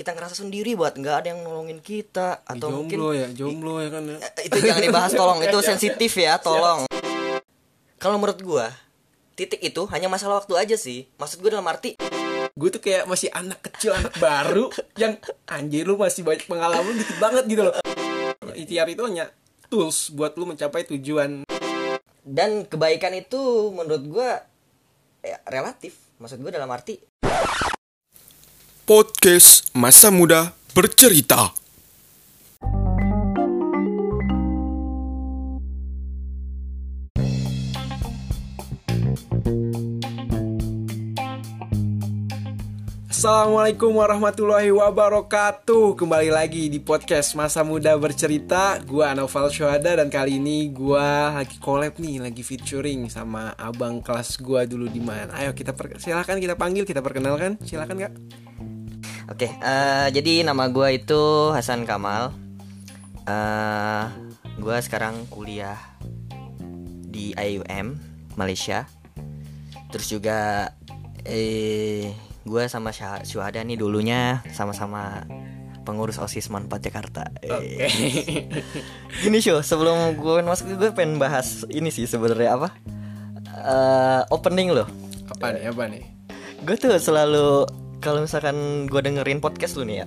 kita 0.00 0.16
ngerasa 0.16 0.40
sendiri 0.40 0.72
buat 0.72 0.96
nggak 0.96 1.16
ada 1.20 1.28
yang 1.36 1.44
nolongin 1.44 1.84
kita 1.84 2.40
atau 2.48 2.72
mungkin 2.72 2.96
jomblo 2.96 3.12
ya 3.12 3.28
jomblo 3.36 3.74
ya 3.84 3.88
kan 3.92 4.02
ya. 4.08 4.16
Eh, 4.16 4.48
itu 4.48 4.58
jangan 4.64 4.82
dibahas 4.88 5.12
tolong. 5.12 5.38
Itu 5.44 5.58
sensitif 5.68 6.12
ya 6.16 6.40
tolong. 6.40 6.88
Kalau 8.00 8.16
menurut 8.16 8.40
gua 8.40 8.72
titik 9.36 9.60
itu 9.60 9.84
hanya 9.92 10.08
masalah 10.08 10.40
waktu 10.40 10.56
aja 10.56 10.76
sih. 10.80 11.04
Maksud 11.20 11.44
gua 11.44 11.60
dalam 11.60 11.68
arti 11.68 12.00
gue 12.50 12.68
tuh 12.72 12.82
kayak 12.82 13.04
masih 13.04 13.28
anak 13.30 13.60
kecil 13.62 13.94
anak 13.94 14.16
baru 14.16 14.72
yang 15.02 15.20
anjir 15.48 15.84
lu 15.84 16.00
masih 16.00 16.24
banyak 16.24 16.48
pengalaman 16.48 16.96
dikit 16.96 17.20
banget 17.20 17.44
gitu 17.46 17.62
loh. 17.68 17.74
Ikhtiar 18.56 18.88
itu 18.88 19.04
hanya 19.04 19.28
tools 19.68 20.16
buat 20.16 20.32
lu 20.40 20.48
mencapai 20.48 20.88
tujuan. 20.88 21.44
Dan 22.24 22.64
kebaikan 22.64 23.12
itu 23.12 23.68
menurut 23.72 24.02
gua 24.08 24.30
ya, 25.20 25.36
relatif. 25.44 25.96
Maksud 26.16 26.40
gua 26.40 26.52
dalam 26.56 26.72
arti 26.72 27.00
Podcast 28.90 29.70
Masa 29.70 30.10
Muda 30.10 30.50
Bercerita. 30.74 31.54
Assalamualaikum 43.06 43.94
warahmatullahi 43.94 44.74
wabarakatuh. 44.74 45.94
Kembali 45.94 46.34
lagi 46.34 46.66
di 46.66 46.82
podcast 46.82 47.38
Masa 47.38 47.62
Muda 47.62 47.94
Bercerita. 47.94 48.82
Gua 48.82 49.14
Anoval 49.14 49.54
Syuhada 49.54 50.02
dan 50.02 50.10
kali 50.10 50.42
ini 50.42 50.66
gua 50.74 51.38
lagi 51.38 51.62
collab 51.62 51.94
nih 52.02 52.26
Lagi 52.26 52.42
featuring 52.42 53.06
sama 53.06 53.54
abang 53.54 54.02
kelas 54.02 54.42
gua 54.42 54.66
dulu 54.66 54.90
di 54.90 54.98
mana. 54.98 55.30
Ayo 55.38 55.54
kita 55.54 55.78
silahkan 56.02 56.42
kita 56.42 56.58
panggil, 56.58 56.82
kita 56.82 56.98
perkenalkan. 56.98 57.54
Silahkan 57.62 57.94
kak 57.94 58.49
oke 59.30 59.46
eh, 59.46 60.06
jadi 60.10 60.44
nama 60.44 60.68
gua 60.68 60.90
itu 60.90 61.50
Hasan 61.54 61.86
Kamal. 61.86 62.34
Eh 63.24 64.04
gua 64.60 64.76
sekarang 64.82 65.24
kuliah 65.30 65.78
di 67.10 67.32
IUM 67.32 67.96
Malaysia. 68.36 68.86
Terus 69.90 70.06
juga 70.06 70.70
eh 71.26 72.10
gue 72.40 72.62
sama 72.66 72.90
Syah- 72.90 73.22
Syuhada 73.22 73.60
nih 73.60 73.76
dulunya 73.76 74.40
sama-sama 74.50 75.26
pengurus 75.84 76.16
osis 76.16 76.48
manfaat 76.48 76.86
Jakarta. 76.86 77.28
Eh, 77.44 77.90
Gini 79.20 79.38
show 79.44 79.60
sebelum 79.60 80.14
gue 80.16 80.40
masuk 80.40 80.78
gue 80.78 80.90
pengen 80.94 81.18
bahas 81.20 81.66
ini 81.68 81.90
sih 81.92 82.06
sebenarnya 82.06 82.56
apa? 82.56 82.68
Eh, 83.50 84.22
opening 84.30 84.72
loh. 84.72 84.88
Apa 85.28 85.52
nih, 85.52 85.68
apa 85.68 85.82
nih? 85.90 86.02
Gue 86.64 86.76
tuh 86.78 86.96
selalu 86.96 87.66
kalau 88.00 88.24
misalkan 88.24 88.88
gue 88.88 89.00
dengerin 89.04 89.44
podcast 89.44 89.76
lu 89.76 89.84
nih 89.84 90.02
ya, 90.02 90.06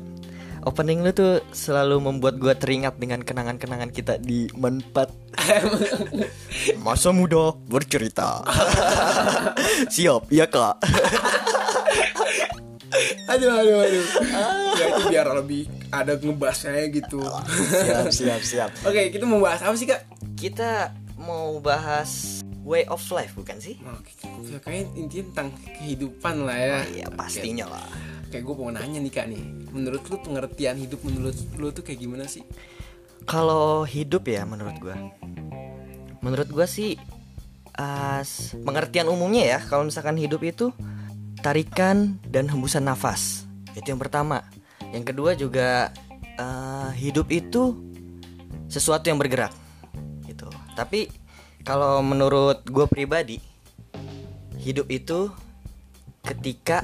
opening 0.65 1.05
lu 1.05 1.13
tuh 1.13 1.45
selalu 1.53 2.01
membuat 2.01 2.41
gue 2.41 2.51
teringat 2.57 2.97
dengan 2.97 3.21
kenangan-kenangan 3.21 3.93
kita 3.93 4.17
di 4.17 4.49
manfaat 4.57 5.13
masa 6.85 7.13
muda 7.13 7.53
bercerita. 7.69 8.41
Siap, 9.93 10.33
iya 10.33 10.49
kak. 10.49 10.81
Aduh, 13.25 13.49
aduh, 13.49 13.77
aduh 13.81 14.05
Ya 14.77 14.85
itu 14.93 15.01
biar 15.09 15.27
lebih 15.33 15.65
ada 15.89 16.13
ngebahasnya 16.13 16.93
gitu 16.93 17.25
siap, 17.73 18.13
siap, 18.13 18.41
siap. 18.45 18.69
Oke, 18.85 19.09
kita 19.09 19.25
mau 19.25 19.41
bahas 19.41 19.61
apa 19.65 19.73
sih 19.73 19.89
kak? 19.89 20.05
Kita 20.37 20.93
mau 21.17 21.57
bahas 21.57 22.42
way 22.63 22.87
of 22.87 23.03
life 23.11 23.35
bukan 23.35 23.59
sih? 23.59 23.75
Oke, 23.83 24.11
kayaknya 24.63 24.83
intinya 24.95 25.23
tentang 25.31 25.49
kehidupan 25.77 26.35
lah 26.47 26.57
ya. 26.57 26.77
Iya 26.87 27.07
pastinya 27.11 27.67
lah. 27.67 27.87
Kayak 28.31 28.43
gue 28.49 28.55
mau 28.55 28.71
nanya 28.71 28.99
nih 29.03 29.11
kak 29.13 29.27
nih. 29.29 29.43
Menurut 29.69 30.03
lu 30.07 30.17
pengertian 30.23 30.75
hidup 30.79 30.99
menurut 31.03 31.35
lu 31.59 31.67
tuh 31.75 31.83
kayak 31.85 31.99
gimana 31.99 32.25
sih? 32.25 32.41
Kalau 33.27 33.87
hidup 33.87 34.27
ya 34.27 34.43
menurut 34.43 34.75
gua. 34.79 34.95
Menurut 36.23 36.49
gua 36.51 36.67
sih 36.67 36.99
as 37.73 38.53
pengertian 38.61 39.09
umumnya 39.09 39.57
ya 39.57 39.59
kalau 39.65 39.87
misalkan 39.87 40.13
hidup 40.13 40.45
itu 40.45 40.69
tarikan 41.43 42.19
dan 42.27 42.47
hembusan 42.47 42.87
nafas. 42.87 43.47
Itu 43.75 43.95
yang 43.95 44.01
pertama. 44.01 44.43
Yang 44.91 45.03
kedua 45.13 45.31
juga 45.35 45.91
eh, 46.39 46.89
hidup 46.99 47.27
itu 47.31 47.75
sesuatu 48.67 49.07
yang 49.07 49.19
bergerak 49.19 49.53
gitu. 50.25 50.49
Tapi 50.73 51.22
kalau 51.63 52.03
menurut 52.03 52.63
gue 52.67 52.85
pribadi 52.87 53.37
hidup 54.59 54.87
itu 54.87 55.31
ketika 56.23 56.83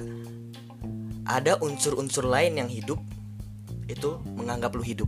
ada 1.24 1.56
unsur-unsur 1.62 2.28
lain 2.28 2.60
yang 2.60 2.68
hidup 2.68 3.00
itu 3.88 4.20
menganggap 4.36 4.76
lu 4.76 4.84
hidup 4.84 5.08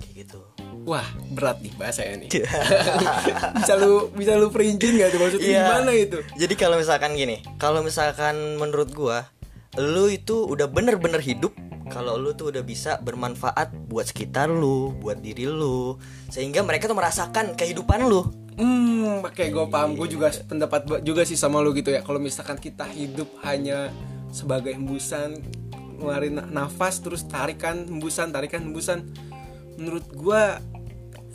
kayak 0.00 0.26
gitu 0.26 0.40
Wah, 0.82 1.06
berat 1.30 1.62
nih 1.62 1.70
bahasanya 1.78 2.26
nih 2.26 2.30
Bisa 3.62 3.78
lu 3.78 4.10
bisa 4.18 4.34
lu 4.34 4.50
perincin 4.50 4.98
gak 4.98 5.14
tuh 5.14 5.20
maksudnya 5.22 5.46
Iya. 5.46 5.62
gimana 5.62 5.90
itu? 5.94 6.18
Jadi 6.34 6.54
kalau 6.58 6.74
misalkan 6.74 7.14
gini, 7.14 7.38
kalau 7.54 7.86
misalkan 7.86 8.58
menurut 8.58 8.90
gua, 8.90 9.30
lu 9.78 10.10
itu 10.10 10.42
udah 10.42 10.66
bener-bener 10.66 11.22
hidup 11.22 11.54
kalau 11.86 12.18
lu 12.18 12.34
tuh 12.34 12.50
udah 12.50 12.66
bisa 12.66 12.98
bermanfaat 12.98 13.70
buat 13.86 14.10
sekitar 14.10 14.50
lu, 14.50 14.90
buat 14.98 15.22
diri 15.22 15.46
lu, 15.46 16.02
sehingga 16.26 16.66
mereka 16.66 16.90
tuh 16.90 16.98
merasakan 16.98 17.54
kehidupan 17.54 18.02
lu. 18.10 18.26
Hmm, 18.56 19.24
kayak 19.32 19.50
gue 19.52 19.66
paham, 19.72 19.96
gue 19.96 20.08
juga 20.12 20.28
pendapat 20.44 20.84
juga 21.00 21.24
sih 21.24 21.40
sama 21.40 21.64
lu 21.64 21.72
gitu 21.72 21.88
ya. 21.88 22.04
Kalau 22.04 22.20
misalkan 22.20 22.60
kita 22.60 22.84
hidup 22.84 23.28
hanya 23.44 23.88
sebagai 24.28 24.76
hembusan, 24.76 25.40
ngeluarin 25.96 26.36
na- 26.36 26.48
nafas, 26.68 27.00
terus 27.00 27.24
tarikan 27.24 27.88
hembusan, 27.88 28.28
tarikan 28.28 28.60
hembusan. 28.60 29.08
Menurut 29.80 30.04
gue 30.12 30.42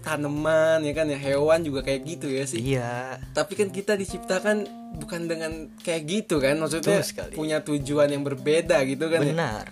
tanaman 0.05 0.79
ya 0.87 0.93
kan 0.95 1.09
ya 1.09 1.19
hewan 1.19 1.65
juga 1.65 1.83
kayak 1.83 2.01
gitu 2.05 2.27
ya 2.31 2.43
sih. 2.47 2.61
Iya. 2.63 3.19
Tapi 3.33 3.53
kan 3.59 3.73
kita 3.73 3.97
diciptakan 3.97 4.69
bukan 5.01 5.27
dengan 5.27 5.51
kayak 5.83 6.03
gitu 6.07 6.39
kan, 6.39 6.55
maksudnya 6.61 7.01
punya 7.33 7.59
tujuan 7.65 8.13
yang 8.13 8.23
berbeda 8.23 8.77
gitu 8.87 9.09
kan. 9.09 9.25
ya. 9.25 9.33
Benar. 9.33 9.63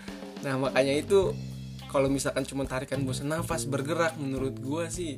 Nah 0.44 0.53
makanya 0.59 0.94
itu 0.97 1.31
kalau 1.88 2.12
misalkan 2.12 2.44
cuma 2.44 2.67
tarikan 2.67 3.00
bosan 3.07 3.31
nafas 3.31 3.63
bergerak 3.63 4.19
menurut 4.19 4.59
gua 4.59 4.91
sih 4.91 5.16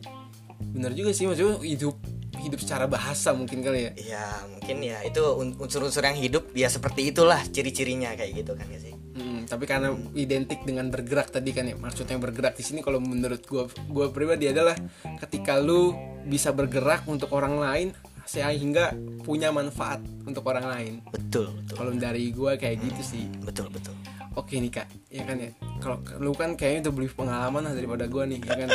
bener 0.57 0.93
juga 0.93 1.09
sih 1.13 1.25
maksudnya 1.25 1.57
hidup 1.61 1.97
hidup 2.39 2.59
secara 2.61 2.85
bahasa 2.85 3.33
mungkin 3.33 3.59
kali 3.65 3.89
ya. 3.89 3.91
Iya, 3.97 4.25
mungkin 4.53 4.77
ya 4.85 4.99
itu 5.03 5.21
un- 5.35 5.57
unsur-unsur 5.57 6.05
yang 6.05 6.17
hidup 6.17 6.53
ya 6.53 6.69
seperti 6.69 7.09
itulah 7.11 7.41
ciri-cirinya 7.49 8.13
kayak 8.13 8.31
gitu 8.45 8.53
kan 8.53 8.67
ya 8.69 8.79
sih. 8.79 8.93
Hmm, 9.17 9.49
tapi 9.49 9.65
karena 9.65 9.97
identik 10.13 10.61
dengan 10.61 10.93
bergerak 10.93 11.33
tadi 11.33 11.49
kan 11.49 11.65
ya 11.65 11.73
maksudnya 11.73 12.21
bergerak 12.21 12.53
di 12.53 12.63
sini 12.63 12.79
kalau 12.85 13.01
menurut 13.01 13.41
gua 13.49 13.65
gua 13.89 14.13
pribadi 14.13 14.47
adalah 14.49 14.77
ketika 15.25 15.57
lu 15.57 15.97
bisa 16.23 16.53
bergerak 16.53 17.03
untuk 17.09 17.33
orang 17.33 17.57
lain 17.57 17.87
sehingga 18.27 18.91
punya 19.23 19.49
manfaat 19.55 20.03
untuk 20.27 20.43
orang 20.51 20.67
lain. 20.67 20.93
Betul, 21.09 21.55
betul. 21.63 21.75
Kalau 21.79 21.91
dari 21.95 22.29
gua 22.35 22.59
kayak 22.59 22.83
gitu 22.83 23.01
sih. 23.01 23.23
Betul, 23.41 23.71
betul. 23.71 23.95
Oke 24.37 24.61
nih 24.61 24.69
kak, 24.69 24.85
ya 25.09 25.25
kan 25.25 25.41
ya. 25.41 25.49
Kalau 25.81 25.97
lu 26.21 26.29
kan 26.37 26.53
kayaknya 26.53 26.85
udah 26.85 26.93
lebih 26.93 27.17
pengalaman 27.17 27.61
lah 27.65 27.73
daripada 27.73 28.05
gua 28.05 28.29
nih, 28.29 28.37
ya 28.37 28.53
kan. 28.53 28.69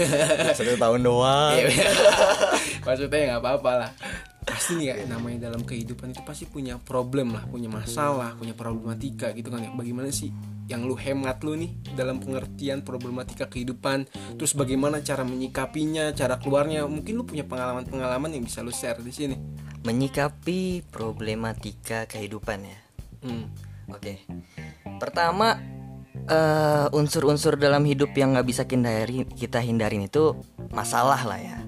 Satu 0.56 0.80
tahun 0.80 1.04
doang. 1.04 1.52
Iya, 1.60 1.68
maksudnya 2.88 3.18
ya 3.20 3.26
nggak 3.36 3.42
apa-apa 3.44 3.72
lah 3.84 3.90
pasti 4.44 4.76
nih 4.76 4.92
kayak 4.92 5.08
namanya 5.08 5.48
dalam 5.48 5.64
kehidupan 5.64 6.12
itu 6.12 6.20
pasti 6.20 6.44
punya 6.44 6.76
problem 6.76 7.32
lah 7.32 7.48
punya 7.48 7.72
masalah 7.72 8.36
punya 8.36 8.52
problematika 8.52 9.32
gitu 9.32 9.48
kan 9.48 9.64
ya 9.64 9.72
bagaimana 9.72 10.12
sih 10.12 10.28
yang 10.68 10.84
lu 10.84 10.96
hemat 10.96 11.40
lu 11.40 11.56
nih 11.56 11.72
dalam 11.96 12.20
pengertian 12.20 12.84
problematika 12.84 13.48
kehidupan 13.48 14.04
terus 14.36 14.52
bagaimana 14.52 15.00
cara 15.00 15.24
menyikapinya 15.24 16.12
cara 16.12 16.36
keluarnya 16.36 16.84
mungkin 16.84 17.16
lu 17.16 17.24
punya 17.24 17.44
pengalaman-pengalaman 17.48 18.36
yang 18.36 18.44
bisa 18.44 18.60
lu 18.60 18.72
share 18.72 19.00
di 19.00 19.12
sini 19.12 19.36
Menyikapi 19.84 20.80
problematika 20.88 22.08
kehidupan 22.08 22.64
ya. 22.64 22.78
hmm. 23.28 23.44
Oke. 23.92 24.24
Pertama 24.98 25.58
eh, 26.26 26.86
unsur-unsur 26.90 27.56
dalam 27.56 27.84
hidup 27.84 28.14
yang 28.14 28.32
nggak 28.32 28.46
bisa 28.46 28.62
hindari 28.64 29.26
kita 29.34 29.60
hindarin 29.60 30.06
itu 30.06 30.34
masalah 30.70 31.20
lah 31.24 31.40
ya. 31.40 31.58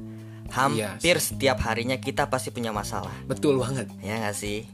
Hampir 0.46 1.18
setiap 1.18 1.60
harinya 1.66 1.98
kita 1.98 2.30
pasti 2.30 2.48
punya 2.48 2.70
masalah. 2.70 3.12
betul 3.26 3.58
banget 3.60 3.90
Ya 4.00 4.22
nggak 4.22 4.36
sih? 4.36 4.64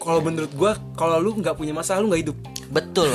kalau 0.00 0.24
menurut 0.24 0.48
gua 0.56 0.80
kalau 0.96 1.20
lu 1.20 1.36
nggak 1.36 1.60
punya 1.60 1.76
masalah 1.76 2.00
lu 2.00 2.08
nggak 2.08 2.22
hidup 2.24 2.38
Betul. 2.70 3.10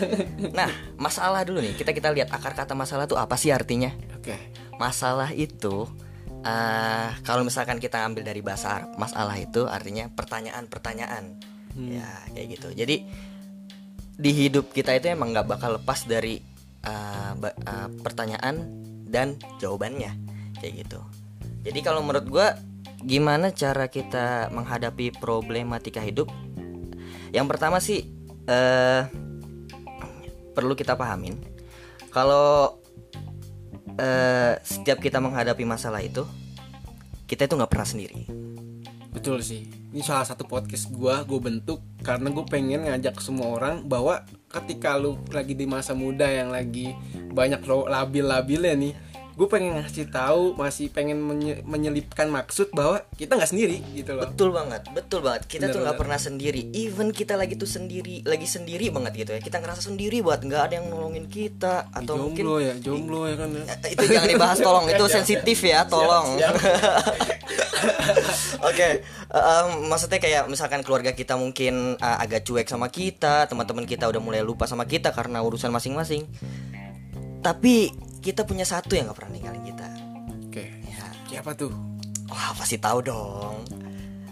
nah, 0.58 0.70
masalah 0.96 1.42
dulu 1.42 1.58
nih. 1.60 1.74
Kita 1.76 1.90
kita 1.90 2.14
lihat 2.14 2.30
akar 2.30 2.54
kata 2.54 2.72
masalah 2.72 3.04
itu 3.04 3.18
apa 3.18 3.34
sih 3.34 3.50
artinya? 3.50 3.90
oke 4.14 4.32
Masalah 4.78 5.34
itu 5.34 5.84
eh 6.40 7.10
kalau 7.26 7.44
misalkan 7.44 7.76
kita 7.76 8.00
ambil 8.00 8.24
dari 8.24 8.40
bahasa 8.40 8.80
Arab, 8.80 8.96
masalah 8.96 9.36
itu 9.36 9.68
artinya 9.68 10.08
pertanyaan-pertanyaan. 10.08 11.36
Ya, 11.76 12.08
kayak 12.32 12.46
gitu. 12.56 12.68
Jadi 12.72 13.04
di 14.20 14.30
hidup 14.36 14.76
kita 14.76 14.92
itu 14.92 15.16
emang 15.16 15.32
nggak 15.32 15.48
bakal 15.48 15.80
lepas 15.80 16.04
dari 16.04 16.44
ba- 17.40 17.56
eh, 17.56 17.88
pertanyaan 18.04 18.68
dan 19.08 19.40
jawabannya 19.56 20.12
kayak 20.60 20.84
gitu. 20.86 21.00
Jadi 21.64 21.80
kalau 21.80 22.04
menurut 22.04 22.28
gua 22.28 22.46
gimana 23.00 23.48
cara 23.52 23.88
kita 23.88 24.52
menghadapi 24.52 25.16
problematika 25.16 26.04
hidup? 26.04 26.28
Yang 27.32 27.46
pertama 27.48 27.80
sih 27.80 28.04
eh 28.44 29.02
perlu 30.52 30.76
kita 30.76 31.00
pahamin 31.00 31.40
kalau 32.12 32.76
eh, 33.96 34.60
setiap 34.60 35.00
kita 35.00 35.16
menghadapi 35.22 35.64
masalah 35.64 36.04
itu 36.04 36.28
kita 37.24 37.46
itu 37.46 37.54
nggak 37.54 37.70
pernah 37.70 37.86
sendiri 37.86 38.26
Betul 39.10 39.42
sih. 39.42 39.66
Ini 39.90 40.06
salah 40.06 40.22
satu 40.22 40.46
podcast 40.46 40.86
gua 40.94 41.26
gue 41.26 41.40
bentuk 41.42 41.82
karena 42.00 42.32
gue 42.32 42.44
pengen 42.48 42.88
ngajak 42.88 43.20
semua 43.20 43.60
orang 43.60 43.84
bahwa 43.84 44.24
ketika 44.48 44.96
lu 44.96 45.20
lagi 45.30 45.52
di 45.52 45.68
masa 45.68 45.92
muda 45.92 46.26
yang 46.26 46.48
lagi 46.48 46.96
banyak 47.30 47.60
labil-labilnya 47.66 48.74
nih, 48.74 48.92
gue 49.40 49.48
pengen 49.48 49.80
ngasih 49.80 50.12
tahu 50.12 50.52
masih 50.52 50.92
pengen 50.92 51.16
menye- 51.16 51.64
menyelipkan 51.64 52.28
maksud 52.28 52.76
bahwa 52.76 53.00
kita 53.16 53.40
nggak 53.40 53.48
sendiri 53.48 53.80
gitu 53.96 54.12
loh. 54.12 54.28
betul 54.28 54.52
banget 54.52 54.84
betul 54.92 55.24
banget. 55.24 55.48
Kita 55.48 55.72
tuh 55.72 55.80
nggak 55.80 55.96
pernah 55.96 56.20
sendiri. 56.20 56.68
Even 56.76 57.08
kita 57.08 57.40
lagi 57.40 57.56
tuh 57.56 57.64
sendiri 57.64 58.20
lagi 58.28 58.44
sendiri 58.44 58.92
banget 58.92 59.24
gitu 59.24 59.30
ya. 59.32 59.40
Kita 59.40 59.64
ngerasa 59.64 59.88
sendiri 59.88 60.20
buat 60.20 60.44
nggak 60.44 60.60
ada 60.60 60.74
yang 60.76 60.92
nolongin 60.92 61.24
kita 61.24 61.88
atau 61.88 62.20
mungkin 62.20 62.44
jomblo 62.44 62.60
ya, 62.60 62.74
jomblo 62.84 63.20
ya 63.24 63.34
kan 63.40 63.48
ya. 63.48 63.64
Eh, 63.64 63.90
itu 63.96 64.04
jangan 64.12 64.28
dibahas 64.28 64.58
tolong. 64.60 64.84
Itu 64.92 65.04
sensitif 65.08 65.58
ya 65.64 65.88
tolong. 65.88 66.36
oke 68.68 68.88
em, 69.32 69.68
maksudnya 69.88 70.20
kayak 70.20 70.52
misalkan 70.52 70.84
keluarga 70.84 71.16
kita 71.16 71.40
mungkin 71.40 71.96
uh, 71.96 72.16
agak 72.20 72.44
cuek 72.44 72.68
sama 72.68 72.92
kita 72.92 73.48
teman-teman 73.48 73.88
kita 73.88 74.04
udah 74.04 74.20
mulai 74.20 74.44
lupa 74.44 74.68
sama 74.68 74.84
kita 74.84 75.16
karena 75.16 75.40
urusan 75.40 75.72
masing-masing. 75.72 76.28
Tapi 77.40 78.09
kita 78.20 78.44
punya 78.44 78.64
satu 78.64 78.94
yang 78.94 79.08
gak 79.08 79.18
pernah 79.18 79.32
ninggalin 79.36 79.64
kita 79.64 79.88
Oke. 80.48 80.64
ya 80.86 81.04
Siapa 81.28 81.56
tuh? 81.56 81.72
wah 82.30 82.54
pasti 82.54 82.76
tahu 82.78 82.98
dong 83.02 83.64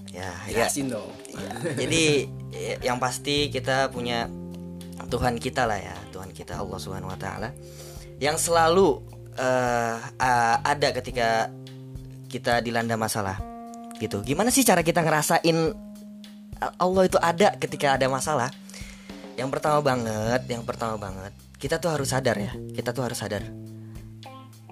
ya 0.09 0.31
ya 0.49 0.67
Jelasin 0.67 0.89
dong. 0.91 1.11
Iya. 1.31 1.51
Jadi 1.79 2.03
eh, 2.51 2.77
yang 2.83 2.99
pasti 2.99 3.53
kita 3.53 3.93
punya 3.93 4.27
Tuhan 5.09 5.39
kita 5.39 5.63
lah 5.63 5.79
ya, 5.79 5.95
Tuhan 6.11 6.35
kita 6.35 6.59
Allah 6.59 6.79
Subhanahu 6.81 7.13
wa 7.13 7.19
taala 7.21 7.55
yang 8.19 8.35
selalu 8.35 8.99
eh, 9.39 9.97
a- 10.19 10.59
ada 10.59 10.89
ketika 10.91 11.53
kita 12.27 12.59
dilanda 12.65 12.99
masalah. 12.99 13.39
Gitu. 13.99 14.23
Gimana 14.27 14.51
sih 14.51 14.67
cara 14.67 14.83
kita 14.83 15.03
ngerasain 15.07 15.59
Allah 16.59 17.03
itu 17.07 17.19
ada 17.23 17.55
ketika 17.55 17.95
ada 17.95 18.07
masalah? 18.11 18.51
Yang 19.39 19.55
pertama 19.55 19.79
banget, 19.87 20.43
yang 20.51 20.67
pertama 20.67 20.99
banget, 20.99 21.31
kita 21.63 21.79
tuh 21.79 21.95
harus 21.95 22.11
sadar 22.11 22.35
ya. 22.35 22.51
Kita 22.75 22.91
tuh 22.91 23.07
harus 23.07 23.19
sadar. 23.23 23.47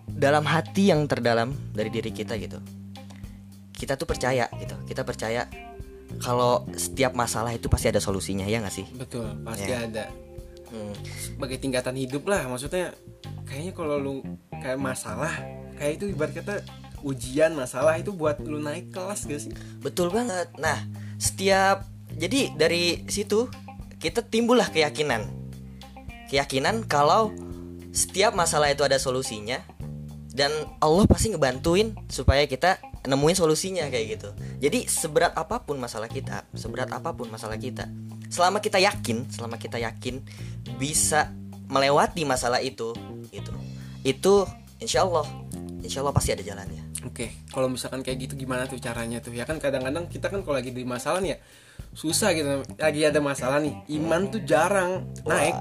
Dalam 0.07 0.47
hati 0.47 0.95
yang 0.95 1.05
terdalam 1.11 1.53
dari 1.75 1.91
diri 1.91 2.15
kita 2.15 2.39
gitu. 2.39 2.63
Kita 3.75 3.99
tuh 3.99 4.09
percaya 4.09 4.49
gitu. 4.57 4.75
Kita 4.87 5.03
percaya 5.05 5.45
kalau 6.23 6.65
setiap 6.73 7.13
masalah 7.13 7.53
itu 7.53 7.69
pasti 7.69 7.91
ada 7.93 8.01
solusinya 8.01 8.47
ya 8.49 8.63
nggak 8.63 8.75
sih? 8.75 8.87
Betul, 8.97 9.27
pasti 9.45 9.69
Ya. 9.69 9.85
ada. 9.85 10.07
Hmm. 10.73 10.95
Sebagai 11.05 11.59
tingkatan 11.61 11.95
hidup 11.95 12.27
lah, 12.27 12.47
maksudnya 12.49 12.95
kayaknya 13.47 13.73
kalau 13.77 13.97
lu 14.01 14.15
kayak 14.51 14.81
masalah, 14.81 15.31
kayak 15.79 16.03
itu 16.03 16.05
ibarat 16.11 16.33
kata 16.35 16.55
ujian 17.05 17.53
masalah 17.55 17.95
itu 18.01 18.11
buat 18.11 18.41
lu 18.43 18.59
naik 18.59 18.91
kelas 18.91 19.29
gak 19.29 19.41
sih? 19.47 19.53
Betul 19.79 20.11
banget. 20.11 20.51
Nah, 20.59 20.81
setiap 21.21 21.87
jadi 22.17 22.51
dari 22.57 23.05
situ 23.07 23.47
kita 24.01 24.25
timbullah 24.25 24.67
keyakinan. 24.73 25.29
Keyakinan 26.27 26.89
kalau 26.91 27.31
setiap 27.95 28.35
masalah 28.35 28.73
itu 28.73 28.83
ada 28.83 28.99
solusinya 28.99 29.63
dan 30.37 30.53
Allah 30.85 31.09
pasti 31.09 31.33
ngebantuin 31.33 31.97
supaya 32.13 32.45
kita 32.45 32.77
nemuin 33.09 33.37
solusinya 33.41 33.89
kayak 33.89 34.21
gitu. 34.21 34.29
Jadi 34.61 34.85
seberat 34.85 35.33
apa 35.33 35.65
pun 35.65 35.81
masalah 35.81 36.13
kita, 36.13 36.45
seberat 36.53 36.93
apa 36.93 37.17
pun 37.17 37.33
masalah 37.33 37.57
kita, 37.57 37.89
selama 38.29 38.61
kita 38.61 38.77
yakin, 38.77 39.33
selama 39.33 39.57
kita 39.57 39.81
yakin 39.81 40.21
bisa 40.77 41.33
melewati 41.73 42.29
masalah 42.29 42.61
itu, 42.61 42.93
gitu. 43.33 43.53
Itu 44.05 44.45
insya 44.77 45.09
Allah, 45.09 45.25
insya 45.81 46.05
Allah 46.05 46.13
pasti 46.13 46.37
ada 46.37 46.45
jalannya. 46.45 46.85
Oke, 47.09 47.33
kalau 47.49 47.73
misalkan 47.73 48.05
kayak 48.05 48.29
gitu 48.29 48.37
gimana 48.37 48.69
tuh 48.69 48.77
caranya 48.77 49.25
tuh? 49.25 49.33
Ya 49.33 49.49
kan 49.49 49.57
kadang-kadang 49.57 50.13
kita 50.13 50.29
kan 50.29 50.45
kalau 50.45 50.61
lagi 50.61 50.69
di 50.69 50.85
masalah 50.85 51.25
nih 51.25 51.33
ya 51.33 51.39
susah 51.97 52.37
gitu. 52.37 52.61
Lagi 52.77 53.01
ada 53.09 53.21
masalah 53.25 53.59
nih, 53.59 53.73
iman 53.97 54.29
tuh 54.29 54.45
jarang 54.45 55.09
naik. 55.25 55.57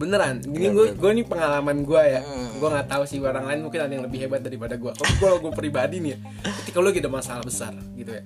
Beneran. 0.00 0.40
Ini 0.42 0.72
gue 0.72 0.86
gue 0.96 1.10
nih 1.20 1.26
pengalaman 1.28 1.84
gue 1.84 2.02
ya. 2.02 2.20
Gue 2.56 2.68
nggak 2.72 2.88
tahu 2.88 3.02
sih 3.04 3.20
orang 3.20 3.44
lain 3.44 3.60
mungkin 3.68 3.80
ada 3.84 3.92
yang 3.92 4.04
lebih 4.08 4.18
hebat 4.24 4.40
daripada 4.40 4.80
gue. 4.80 4.92
Kalau 4.96 5.14
gue 5.20 5.30
gue 5.48 5.52
pribadi 5.52 6.00
nih, 6.00 6.16
ya, 6.16 6.18
ketika 6.64 6.80
lagi 6.80 6.98
ada 7.04 7.12
masalah 7.12 7.42
besar 7.44 7.76
gitu 7.94 8.10
ya. 8.16 8.22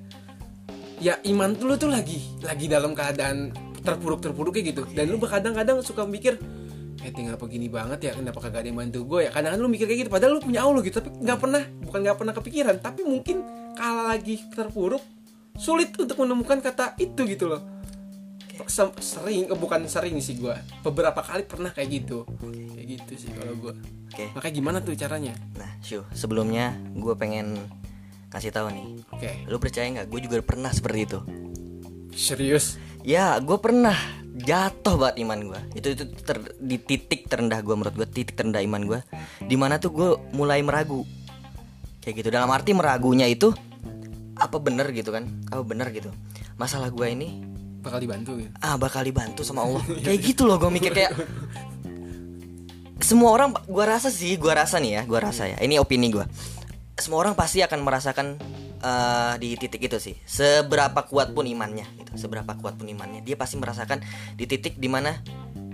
Ya 1.02 1.14
iman 1.34 1.58
tuh 1.58 1.66
lu 1.66 1.74
tuh 1.74 1.90
lagi 1.90 2.22
lagi 2.46 2.70
dalam 2.70 2.94
keadaan 2.94 3.50
terpuruk-terpuruk 3.82 4.54
kayak 4.54 4.76
gitu. 4.76 4.82
Dan 4.94 5.10
lu 5.10 5.18
kadang-kadang 5.18 5.82
suka 5.82 6.06
mikir 6.06 6.38
eh 7.02 7.10
tinggal 7.10 7.34
begini 7.34 7.66
banget 7.66 7.98
ya 7.98 8.12
kenapa 8.14 8.38
kagak 8.38 8.62
ada 8.62 8.68
yang 8.70 8.78
bantu 8.78 9.02
gue 9.02 9.26
ya 9.26 9.30
kadang-kadang 9.34 9.66
lu 9.66 9.70
mikir 9.74 9.86
kayak 9.90 10.06
gitu 10.06 10.10
padahal 10.12 10.38
lu 10.38 10.42
punya 10.42 10.62
Allah 10.62 10.82
gitu 10.86 11.02
tapi 11.02 11.10
nggak 11.18 11.38
pernah 11.42 11.62
bukan 11.82 11.98
nggak 11.98 12.18
pernah 12.22 12.34
kepikiran 12.38 12.76
tapi 12.78 13.02
mungkin 13.02 13.36
kalau 13.74 14.06
lagi 14.06 14.38
terpuruk 14.54 15.02
sulit 15.56 15.92
untuk 15.96 16.16
menemukan 16.20 16.60
kata 16.60 16.96
itu 16.98 17.24
gitu 17.28 17.52
loh 17.52 17.62
sering 18.68 19.48
eh, 19.50 19.58
bukan 19.58 19.88
sering 19.90 20.16
sih 20.22 20.38
gue 20.38 20.54
beberapa 20.86 21.18
kali 21.24 21.42
pernah 21.48 21.72
kayak 21.74 21.88
gitu 21.88 22.24
kayak 22.76 22.86
gitu 23.00 23.12
sih 23.26 23.30
kalau 23.34 23.58
gue 23.58 23.72
Oke. 24.12 24.28
makanya 24.36 24.54
gimana 24.54 24.78
tuh 24.84 24.94
caranya 24.94 25.34
Nah, 25.56 25.70
Syu, 25.80 26.04
sebelumnya 26.12 26.76
gue 26.94 27.14
pengen 27.16 27.58
kasih 28.32 28.48
tahu 28.48 28.72
nih. 28.72 28.86
oke 29.12 29.30
Lu 29.48 29.60
percaya 29.60 29.88
nggak? 29.92 30.08
Gue 30.08 30.20
juga 30.24 30.40
pernah 30.40 30.72
seperti 30.72 31.00
itu. 31.04 31.18
serius 32.12 32.80
Ya, 33.02 33.34
gue 33.42 33.58
pernah 33.58 33.98
jatuh 34.38 34.94
banget 34.94 35.26
iman 35.26 35.38
gue. 35.50 35.60
Itu 35.74 35.88
itu 35.90 36.04
ter- 36.22 36.54
di 36.62 36.78
titik 36.78 37.26
terendah 37.26 37.58
gue 37.66 37.74
menurut 37.74 37.98
gue, 37.98 38.06
titik 38.06 38.38
terendah 38.38 38.62
iman 38.62 38.82
gue. 38.86 39.00
Di 39.42 39.58
mana 39.58 39.82
tuh 39.82 39.90
gue 39.90 40.08
mulai 40.30 40.62
meragu. 40.62 41.02
Kayak 41.98 42.14
gitu. 42.22 42.28
Dalam 42.30 42.46
arti 42.54 42.70
meragunya 42.78 43.26
itu 43.26 43.50
apa 44.42 44.58
bener 44.58 44.90
gitu 44.90 45.14
kan? 45.14 45.30
Apa 45.48 45.62
bener 45.62 45.88
gitu? 45.94 46.10
Masalah 46.58 46.90
gue 46.90 47.06
ini 47.06 47.46
bakal 47.82 48.02
dibantu 48.02 48.38
gitu? 48.38 48.50
Ah 48.58 48.74
bakal 48.74 49.06
dibantu 49.06 49.46
sama 49.46 49.62
Allah. 49.62 49.82
kayak 50.06 50.20
gitu 50.22 50.46
loh 50.46 50.58
gue 50.58 50.70
mikir 50.70 50.90
kayak 50.90 51.14
semua 53.02 53.34
orang 53.34 53.50
gua 53.66 53.98
rasa 53.98 54.08
sih 54.08 54.38
gua 54.38 54.62
rasa 54.62 54.78
nih 54.78 54.96
ya 54.96 55.02
gua 55.04 55.20
rasa 55.20 55.50
ya. 55.50 55.58
Ini 55.58 55.82
opini 55.82 56.08
gua. 56.14 56.24
Semua 56.94 57.26
orang 57.26 57.34
pasti 57.34 57.58
akan 57.60 57.82
merasakan 57.82 58.38
eh, 58.78 59.34
di 59.42 59.58
titik 59.58 59.82
itu 59.82 59.98
sih. 59.98 60.14
Seberapa 60.22 61.04
kuat 61.10 61.34
pun 61.34 61.44
imannya 61.44 61.84
gitu 61.98 62.14
seberapa 62.16 62.54
kuat 62.56 62.78
pun 62.78 62.86
imannya. 62.86 63.26
Dia 63.26 63.34
pasti 63.34 63.58
merasakan 63.58 64.00
di 64.38 64.46
titik 64.46 64.78
di 64.78 64.86
mana 64.86 65.18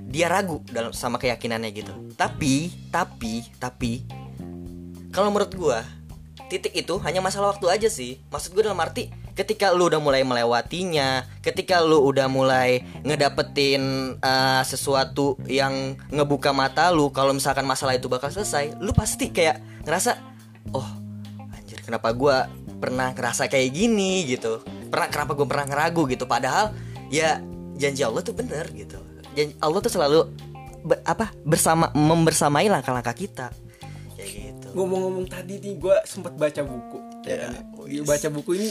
dia 0.08 0.32
ragu 0.32 0.64
dalam 0.72 0.96
sama 0.96 1.20
keyakinannya 1.20 1.70
gitu. 1.76 1.92
Tapi 2.16 2.72
tapi 2.88 3.44
tapi 3.60 3.92
kalau 5.12 5.28
menurut 5.28 5.52
gua 5.52 5.84
titik 6.48 6.74
itu 6.74 6.96
hanya 7.04 7.20
masalah 7.20 7.54
waktu 7.54 7.68
aja 7.68 7.88
sih. 7.92 8.18
Maksud 8.32 8.56
gue 8.56 8.64
dalam 8.64 8.80
arti 8.80 9.12
ketika 9.38 9.70
lu 9.70 9.86
udah 9.86 10.02
mulai 10.02 10.26
melewatinya 10.26 11.22
ketika 11.46 11.78
lu 11.78 12.02
udah 12.02 12.26
mulai 12.26 12.82
ngedapetin 13.06 14.16
uh, 14.18 14.66
sesuatu 14.66 15.38
yang 15.46 15.94
ngebuka 16.10 16.50
mata 16.50 16.90
lu 16.90 17.14
kalau 17.14 17.30
misalkan 17.30 17.62
masalah 17.62 17.94
itu 17.94 18.10
bakal 18.10 18.34
selesai 18.34 18.74
lu 18.82 18.90
pasti 18.90 19.30
kayak 19.30 19.62
ngerasa 19.86 20.18
oh 20.74 20.90
anjir 21.54 21.78
kenapa 21.86 22.10
gua 22.10 22.50
pernah 22.82 23.14
ngerasa 23.14 23.46
kayak 23.46 23.70
gini 23.74 24.26
gitu. 24.26 24.62
Pernah 24.88 25.06
kenapa 25.12 25.36
gue 25.36 25.46
pernah 25.46 25.66
ngeragu 25.68 26.02
gitu. 26.08 26.24
Padahal 26.24 26.72
ya 27.12 27.42
janji 27.76 28.02
Allah 28.06 28.22
tuh 28.24 28.32
bener 28.32 28.64
gitu. 28.72 28.96
Janji 29.34 29.54
Allah 29.60 29.80
tuh 29.82 29.92
selalu 29.92 30.18
be- 30.86 31.02
apa 31.04 31.34
bersama 31.42 31.90
membersamai 31.92 32.70
langkah-langkah 32.70 33.14
kita 33.14 33.46
ngomong-ngomong 34.78 35.26
tadi 35.26 35.58
nih 35.58 35.74
gue 35.76 35.96
sempat 36.06 36.38
baca 36.38 36.62
buku. 36.62 36.98
Ya, 37.26 37.34
ya 37.34 37.36
kan 37.42 37.50
ya. 37.58 37.62
Gua 37.74 38.14
baca 38.14 38.28
buku 38.30 38.50
ini 38.56 38.68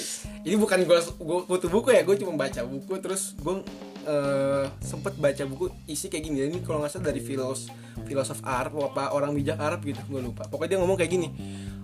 ini 0.47 0.55
bukan 0.55 0.79
gue 0.87 0.99
gue 1.03 1.39
kutu 1.45 1.67
buku 1.67 1.91
ya 1.91 2.01
gue 2.07 2.15
cuma 2.15 2.33
baca 2.39 2.61
buku 2.63 2.93
terus 3.03 3.35
gue 3.35 3.61
eh 4.07 4.65
sempet 4.79 5.19
baca 5.19 5.43
buku 5.43 5.67
isi 5.85 6.07
kayak 6.07 6.23
gini. 6.23 6.37
Ini 6.47 6.63
kalau 6.63 6.79
nggak 6.79 6.95
salah 6.95 7.11
dari 7.11 7.19
filos 7.19 7.67
filosof 8.07 8.39
Arab 8.47 8.79
apa 8.93 9.11
orang 9.11 9.35
bijak 9.35 9.59
Arab 9.59 9.83
gitu 9.83 9.99
gue 10.07 10.21
lupa. 10.23 10.47
Pokoknya 10.47 10.75
dia 10.75 10.79
ngomong 10.79 10.95
kayak 10.95 11.11
gini 11.11 11.27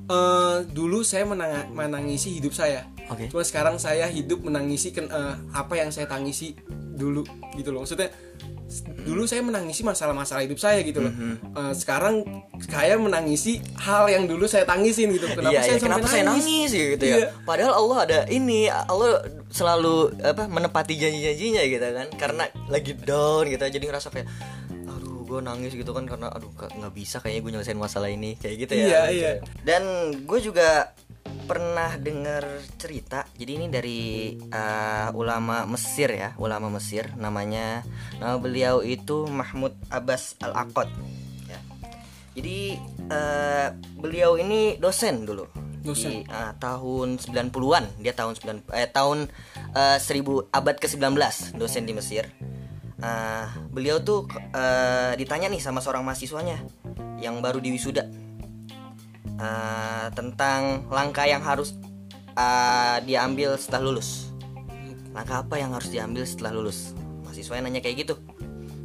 eh 0.04 0.58
dulu 0.68 1.00
saya 1.04 1.24
menang 1.24 1.72
menangisi 1.72 2.36
hidup 2.36 2.52
saya. 2.52 2.84
Oke. 3.12 3.28
cuma 3.28 3.44
sekarang 3.44 3.76
saya 3.80 4.08
hidup 4.08 4.44
menangisi 4.48 4.96
ken- 4.96 5.12
eh, 5.12 5.36
apa 5.52 5.76
yang 5.76 5.92
saya 5.92 6.08
tangisi 6.08 6.56
dulu 6.96 7.24
gitu 7.60 7.72
loh. 7.76 7.84
Maksudnya 7.84 8.12
dulu 8.82 9.30
saya 9.30 9.46
menangisi 9.46 9.86
masalah-masalah 9.86 10.42
hidup 10.48 10.58
saya 10.58 10.82
gitu 10.82 11.04
loh 11.04 11.14
Eh, 11.54 11.74
sekarang 11.78 12.26
saya 12.66 12.98
menangisi 12.98 13.62
hal 13.78 14.10
yang 14.10 14.26
dulu 14.26 14.50
saya 14.50 14.66
tangisin 14.66 15.14
gitu 15.14 15.30
kenapa 15.30 15.54
iya, 15.54 15.62
saya 15.62 15.78
iya, 15.78 15.82
sampai 15.82 15.90
kenapa 16.02 16.08
saya 16.10 16.24
nangis 16.26 16.72
gitu 16.74 17.06
ya? 17.06 17.18
Iya. 17.18 17.28
Padahal 17.46 17.74
Allah 17.78 17.98
ada 18.10 18.20
ini, 18.34 18.66
Allah 18.70 19.22
selalu 19.54 20.18
apa 20.26 20.50
menepati 20.50 20.98
janji-janjinya 20.98 21.62
gitu 21.70 21.86
kan. 21.94 22.08
Karena 22.18 22.44
lagi 22.74 22.98
down 22.98 23.46
gitu, 23.54 23.62
jadi 23.62 23.86
ngerasa 23.86 24.10
kayak 24.10 24.28
aduh 24.90 25.22
gue 25.30 25.40
nangis 25.46 25.78
gitu 25.78 25.94
kan 25.94 26.10
karena 26.10 26.34
aduh 26.34 26.50
nggak 26.58 26.72
nggak 26.74 26.94
bisa 26.94 27.22
kayaknya 27.22 27.42
gue 27.46 27.52
nyelesain 27.54 27.80
masalah 27.80 28.10
ini 28.10 28.34
kayak 28.42 28.56
gitu 28.66 28.74
ya. 28.74 28.86
Iya, 28.86 29.02
iya. 29.14 29.32
Dan 29.62 29.84
gue 30.26 30.40
juga 30.42 30.98
pernah 31.44 32.00
dengar 32.00 32.44
cerita. 32.80 33.28
Jadi 33.36 33.52
ini 33.60 33.68
dari 33.68 34.02
uh, 34.50 35.12
ulama 35.14 35.68
Mesir 35.68 36.10
ya, 36.10 36.34
ulama 36.40 36.72
Mesir. 36.72 37.12
Namanya 37.20 37.84
nama 38.18 38.40
beliau 38.40 38.80
itu 38.82 39.28
Mahmud 39.28 39.76
Abbas 39.92 40.40
Al 40.40 40.56
Aqad. 40.56 40.90
Ya. 41.48 41.60
Jadi 42.34 42.80
uh, 43.12 43.76
beliau 44.00 44.40
ini 44.40 44.80
dosen 44.80 45.28
dulu 45.28 45.46
Dosen. 45.84 46.24
di 46.24 46.32
uh, 46.32 46.56
tahun 46.58 47.20
90-an. 47.20 47.86
Dia 48.00 48.16
tahun 48.16 48.34
9 48.40 48.72
eh 48.74 48.90
tahun 48.90 49.28
uh, 49.76 49.98
1000 50.00 50.50
abad 50.50 50.76
ke-19 50.80 51.12
dosen 51.60 51.84
di 51.84 51.94
Mesir. 51.94 52.32
Uh, 53.04 53.52
beliau 53.68 54.00
tuh 54.00 54.32
uh, 54.56 55.12
ditanya 55.20 55.52
nih 55.52 55.60
sama 55.60 55.84
seorang 55.84 56.08
mahasiswanya 56.08 56.64
yang 57.20 57.44
baru 57.44 57.60
di 57.60 57.76
wisuda 57.76 58.08
uh, 59.44 60.08
tentang 60.16 60.88
langkah 60.88 61.28
yang 61.28 61.44
harus 61.44 61.76
uh, 62.40 63.04
diambil 63.04 63.60
setelah 63.60 63.92
lulus. 63.92 64.32
Langkah 65.12 65.44
apa 65.44 65.60
yang 65.60 65.76
harus 65.76 65.92
diambil 65.92 66.24
setelah 66.24 66.56
lulus? 66.56 66.96
Mahasiswanya 67.28 67.68
nanya 67.68 67.84
kayak 67.84 68.08
gitu. 68.08 68.16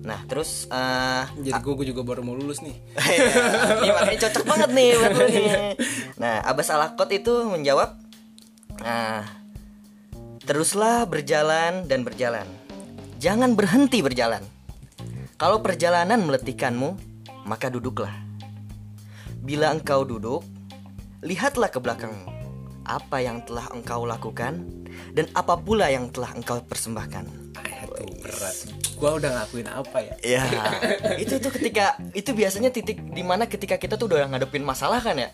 Nah 0.03 0.25
terus 0.25 0.67
uh, 0.73 1.29
Jadi 1.37 1.55
gue 1.63 1.87
juga 1.95 2.03
baru 2.03 2.27
mau 2.27 2.35
lulus 2.35 2.61
nih. 2.61 2.77
Ini 3.87 3.91
makanya 3.95 4.21
cocok 4.29 4.45
banget 4.45 4.71
nih 4.75 4.91
buat 4.99 5.13
lu 5.15 5.27
nih. 5.31 5.49
Nah, 6.19 6.43
Abbas 6.43 6.75
Alakot 6.75 7.07
itu 7.15 7.47
menjawab, 7.47 7.95
nah, 8.83 9.23
teruslah 10.43 11.07
berjalan 11.07 11.87
dan 11.87 12.03
berjalan. 12.03 12.43
Jangan 13.23 13.55
berhenti 13.55 14.03
berjalan. 14.03 14.43
Kalau 15.39 15.63
perjalanan 15.63 16.19
meletihkanmu, 16.27 16.99
maka 17.47 17.71
duduklah. 17.71 18.28
Bila 19.49 19.73
engkau 19.73 20.05
duduk, 20.05 20.45
lihatlah 21.25 21.73
ke 21.73 21.81
belakangmu. 21.81 22.29
Apa 22.85 23.25
yang 23.25 23.41
telah 23.49 23.65
engkau 23.73 24.05
lakukan 24.05 24.61
dan 25.17 25.25
apa 25.33 25.57
pula 25.57 25.89
yang 25.89 26.13
telah 26.13 26.37
engkau 26.37 26.61
persembahkan. 26.69 27.25
Aduh 27.57 28.13
berat. 28.21 28.57
Gue 28.93 29.09
udah 29.09 29.31
ngakuin 29.41 29.73
apa 29.73 30.05
ya? 30.05 30.15
Ya, 30.21 30.45
itu 31.17 31.41
tuh 31.41 31.49
ketika 31.49 31.97
itu 32.13 32.37
biasanya 32.37 32.69
titik 32.69 33.01
di 33.01 33.25
mana 33.25 33.49
ketika 33.49 33.81
kita 33.81 33.97
tuh 33.97 34.13
udah 34.13 34.29
ngadepin 34.29 34.61
masalah 34.61 35.01
kan 35.01 35.17
ya. 35.17 35.33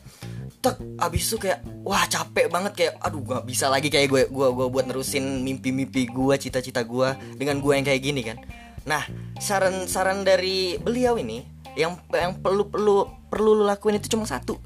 Tek, 0.62 0.78
abis 0.94 1.34
itu 1.34 1.50
kayak 1.50 1.66
wah 1.82 2.06
capek 2.06 2.46
banget 2.46 2.72
kayak 2.78 2.92
aduh 3.02 3.18
gak 3.18 3.42
bisa 3.50 3.66
lagi 3.66 3.90
kayak 3.90 4.14
gue 4.14 4.22
gua 4.30 4.54
gua 4.54 4.70
buat 4.70 4.86
nerusin 4.86 5.42
mimpi-mimpi 5.42 6.06
gue, 6.06 6.34
cita-cita 6.38 6.86
gue 6.86 7.18
dengan 7.34 7.58
gue 7.58 7.72
yang 7.74 7.82
kayak 7.82 7.98
gini 7.98 8.22
kan. 8.22 8.38
Nah, 8.86 9.02
saran-saran 9.42 10.22
dari 10.22 10.78
beliau 10.78 11.18
ini 11.18 11.53
yang 11.74 11.98
yang 12.14 12.38
perlu 12.38 12.70
perlu 12.70 13.10
perlu 13.28 13.50
lu 13.62 13.64
lakuin 13.66 13.98
itu 13.98 14.14
cuma 14.14 14.26
satu. 14.26 14.58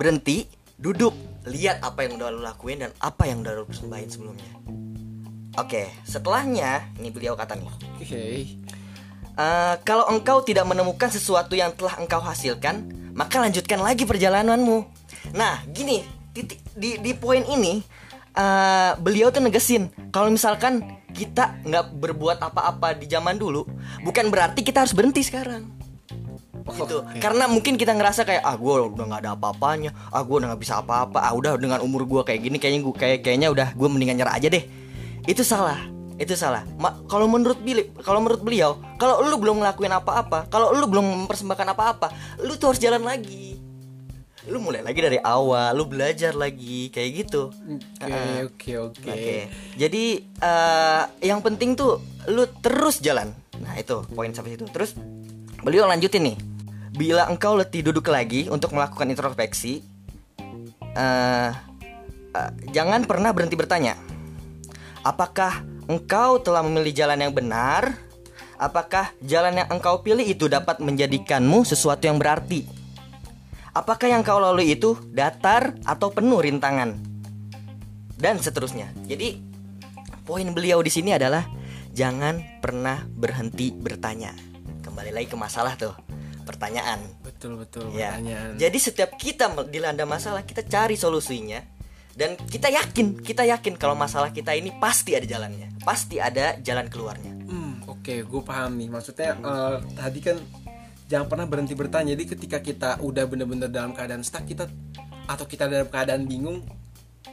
Berhenti, 0.00 0.48
duduk, 0.80 1.12
lihat 1.44 1.84
apa 1.84 2.08
yang 2.08 2.16
udah 2.16 2.28
lu 2.32 2.40
lakuin 2.40 2.84
dan 2.84 2.90
apa 3.00 3.28
yang 3.28 3.44
udah 3.44 3.52
lu 3.52 3.64
persembahin 3.68 4.08
sebelumnya. 4.08 4.52
Oke, 5.58 5.90
setelahnya 6.06 6.86
ini 7.02 7.10
beliau 7.10 7.34
kata 7.34 7.58
nih. 7.58 7.70
Oke. 7.98 8.24
Eh, 9.38 9.74
kalau 9.86 10.10
engkau 10.10 10.42
tidak 10.42 10.66
menemukan 10.66 11.10
sesuatu 11.10 11.54
yang 11.54 11.70
telah 11.74 11.98
engkau 11.98 12.18
hasilkan, 12.18 12.90
maka 13.14 13.38
lanjutkan 13.38 13.78
lagi 13.78 14.02
perjalananmu. 14.02 14.86
Nah, 15.34 15.62
gini, 15.70 16.02
titik 16.34 16.58
di 16.74 16.98
di 16.98 17.12
poin 17.14 17.46
ini 17.46 17.82
eh, 18.34 18.92
beliau 18.98 19.30
tuh 19.30 19.42
negesin 19.42 19.90
kalau 20.10 20.30
misalkan 20.30 20.82
kita 21.14 21.58
nggak 21.66 21.98
berbuat 22.02 22.38
apa-apa 22.42 22.98
di 22.98 23.06
zaman 23.10 23.38
dulu, 23.38 23.66
bukan 24.02 24.30
berarti 24.30 24.66
kita 24.66 24.82
harus 24.86 24.94
berhenti 24.94 25.22
sekarang. 25.22 25.77
Gitu. 26.74 26.96
oke. 27.00 27.18
Karena 27.20 27.44
mungkin 27.48 27.74
kita 27.76 27.92
ngerasa 27.96 28.26
kayak 28.28 28.42
ah 28.44 28.56
gue 28.56 28.74
udah 28.92 29.04
nggak 29.08 29.20
ada 29.24 29.30
apa-apanya, 29.34 29.90
ah 30.12 30.22
gue 30.22 30.36
udah 30.36 30.48
nggak 30.52 30.62
bisa 30.62 30.80
apa-apa, 30.80 31.18
ah 31.24 31.32
udah 31.32 31.56
dengan 31.56 31.80
umur 31.80 32.04
gue 32.04 32.22
kayak 32.24 32.40
gini 32.44 32.56
kayaknya 32.60 32.80
gue 32.84 32.94
kayak 32.94 33.18
kayaknya 33.24 33.48
udah 33.48 33.68
gue 33.72 33.88
mendingan 33.88 34.20
nyerah 34.20 34.34
aja 34.36 34.48
deh. 34.52 34.64
Itu 35.24 35.44
salah. 35.44 35.78
Itu 36.18 36.34
salah. 36.34 36.66
Ma- 36.82 36.98
kalau 37.06 37.30
menurut 37.30 37.62
Billy, 37.62 37.94
kalau 38.02 38.18
menurut 38.18 38.42
beliau, 38.42 38.82
kalau 38.98 39.22
lu 39.22 39.38
belum 39.38 39.62
ngelakuin 39.62 39.94
apa-apa, 39.94 40.50
kalau 40.50 40.74
lu 40.74 40.90
belum 40.90 41.24
mempersembahkan 41.24 41.68
apa-apa, 41.78 42.06
lu 42.42 42.58
tuh 42.58 42.74
harus 42.74 42.82
jalan 42.82 43.06
lagi. 43.06 43.54
Lu 44.48 44.58
mulai 44.58 44.82
lagi 44.82 44.98
dari 44.98 45.20
awal, 45.22 45.76
lu 45.76 45.86
belajar 45.86 46.34
lagi 46.34 46.90
kayak 46.90 47.10
gitu. 47.22 47.52
Oke 48.50 48.72
oke 48.80 49.10
oke. 49.12 49.36
Jadi 49.78 50.04
eh, 50.24 51.02
yang 51.22 51.38
penting 51.38 51.78
tuh 51.78 52.02
lu 52.26 52.50
terus 52.58 52.98
jalan. 52.98 53.30
Nah, 53.62 53.78
itu 53.78 54.02
poin 54.10 54.32
sampai 54.34 54.58
situ. 54.58 54.66
Terus 54.74 54.98
beliau 55.62 55.86
lanjutin 55.86 56.34
nih. 56.34 56.36
Bila 56.98 57.30
engkau 57.30 57.54
letih 57.54 57.86
duduk 57.86 58.10
lagi 58.10 58.50
untuk 58.50 58.74
melakukan 58.74 59.06
introspeksi, 59.06 59.86
eh 60.98 61.50
eh, 62.34 62.50
jangan 62.74 63.06
pernah 63.06 63.30
berhenti 63.30 63.54
bertanya. 63.54 63.94
Apakah 65.06 65.62
engkau 65.86 66.42
telah 66.42 66.66
memilih 66.66 66.90
jalan 66.90 67.22
yang 67.22 67.30
benar? 67.30 67.94
Apakah 68.58 69.14
jalan 69.22 69.62
yang 69.62 69.70
engkau 69.70 70.02
pilih 70.02 70.26
itu 70.26 70.50
dapat 70.50 70.82
menjadikanmu 70.82 71.62
sesuatu 71.62 72.10
yang 72.10 72.18
berarti? 72.18 72.66
Apakah 73.70 74.10
yang 74.10 74.26
kau 74.26 74.42
lalui 74.42 74.74
itu 74.74 74.98
datar 75.14 75.78
atau 75.86 76.10
penuh 76.10 76.42
rintangan? 76.42 76.98
Dan 78.18 78.42
seterusnya. 78.42 78.90
Jadi 79.06 79.38
poin 80.26 80.50
beliau 80.50 80.82
di 80.82 80.90
sini 80.90 81.14
adalah 81.14 81.46
jangan 81.94 82.42
pernah 82.58 83.06
berhenti 83.06 83.70
bertanya. 83.70 84.34
Kembali 84.82 85.14
lagi 85.14 85.30
ke 85.30 85.38
masalah 85.38 85.78
tuh, 85.78 85.94
pertanyaan. 86.48 87.04
Betul 87.20 87.60
betul 87.60 87.92
Ya. 87.92 88.16
pertanyaan. 88.16 88.56
Jadi 88.56 88.78
setiap 88.80 89.10
kita 89.14 89.52
dilanda 89.68 90.08
masalah, 90.08 90.42
kita 90.42 90.64
cari 90.64 90.96
solusinya 90.96 91.60
dan 92.16 92.34
kita 92.40 92.72
yakin, 92.72 93.20
kita 93.20 93.44
yakin 93.44 93.76
kalau 93.76 93.92
masalah 93.92 94.32
kita 94.32 94.56
ini 94.56 94.72
pasti 94.80 95.12
ada 95.12 95.22
jalannya, 95.22 95.76
pasti 95.84 96.16
ada 96.16 96.56
jalan 96.58 96.88
keluarnya. 96.88 97.30
Hmm, 97.44 97.84
oke, 97.86 98.24
gue 98.24 98.42
paham 98.42 98.74
nih. 98.74 98.88
Maksudnya 98.88 99.36
eh, 99.36 99.76
tadi 99.94 100.18
kan 100.18 100.36
jangan 101.06 101.26
pernah 101.28 101.46
berhenti 101.46 101.76
bertanya. 101.76 102.16
Jadi 102.16 102.24
ketika 102.26 102.58
kita 102.58 102.90
udah 102.98 103.24
bener-bener 103.28 103.68
dalam 103.68 103.92
keadaan 103.92 104.24
stuck, 104.24 104.42
kita 104.42 104.66
atau 105.28 105.44
kita 105.44 105.68
dalam 105.68 105.86
keadaan 105.86 106.24
bingung, 106.24 106.64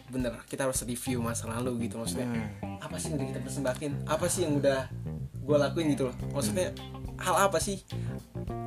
bener 0.05 0.37
kita 0.45 0.69
harus 0.69 0.85
review 0.85 1.17
masa 1.19 1.49
lalu 1.49 1.87
gitu. 1.87 1.97
Maksudnya 1.97 2.27
apa 2.77 2.95
sih 3.01 3.09
yang 3.09 3.23
udah 3.23 3.27
kita 3.33 3.39
persembahin? 3.41 3.91
Apa 4.05 4.25
sih 4.29 4.45
yang 4.45 4.53
udah 4.59 4.85
gue 5.33 5.57
lakuin 5.57 5.97
gitu 5.97 6.11
loh? 6.11 6.15
Maksudnya 6.29 6.71
hal 7.17 7.49
apa 7.49 7.57
sih? 7.57 7.81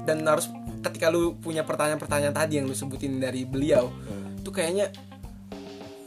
Dan 0.09 0.25
harus 0.25 0.49
ketika 0.81 1.13
lu 1.13 1.37
punya 1.37 1.69
pertanyaan-pertanyaan 1.69 2.33
tadi 2.33 2.57
yang 2.57 2.65
lu 2.65 2.73
sebutin 2.73 3.21
dari 3.21 3.45
beliau, 3.45 3.93
tuh 4.41 4.53
kayaknya 4.57 4.89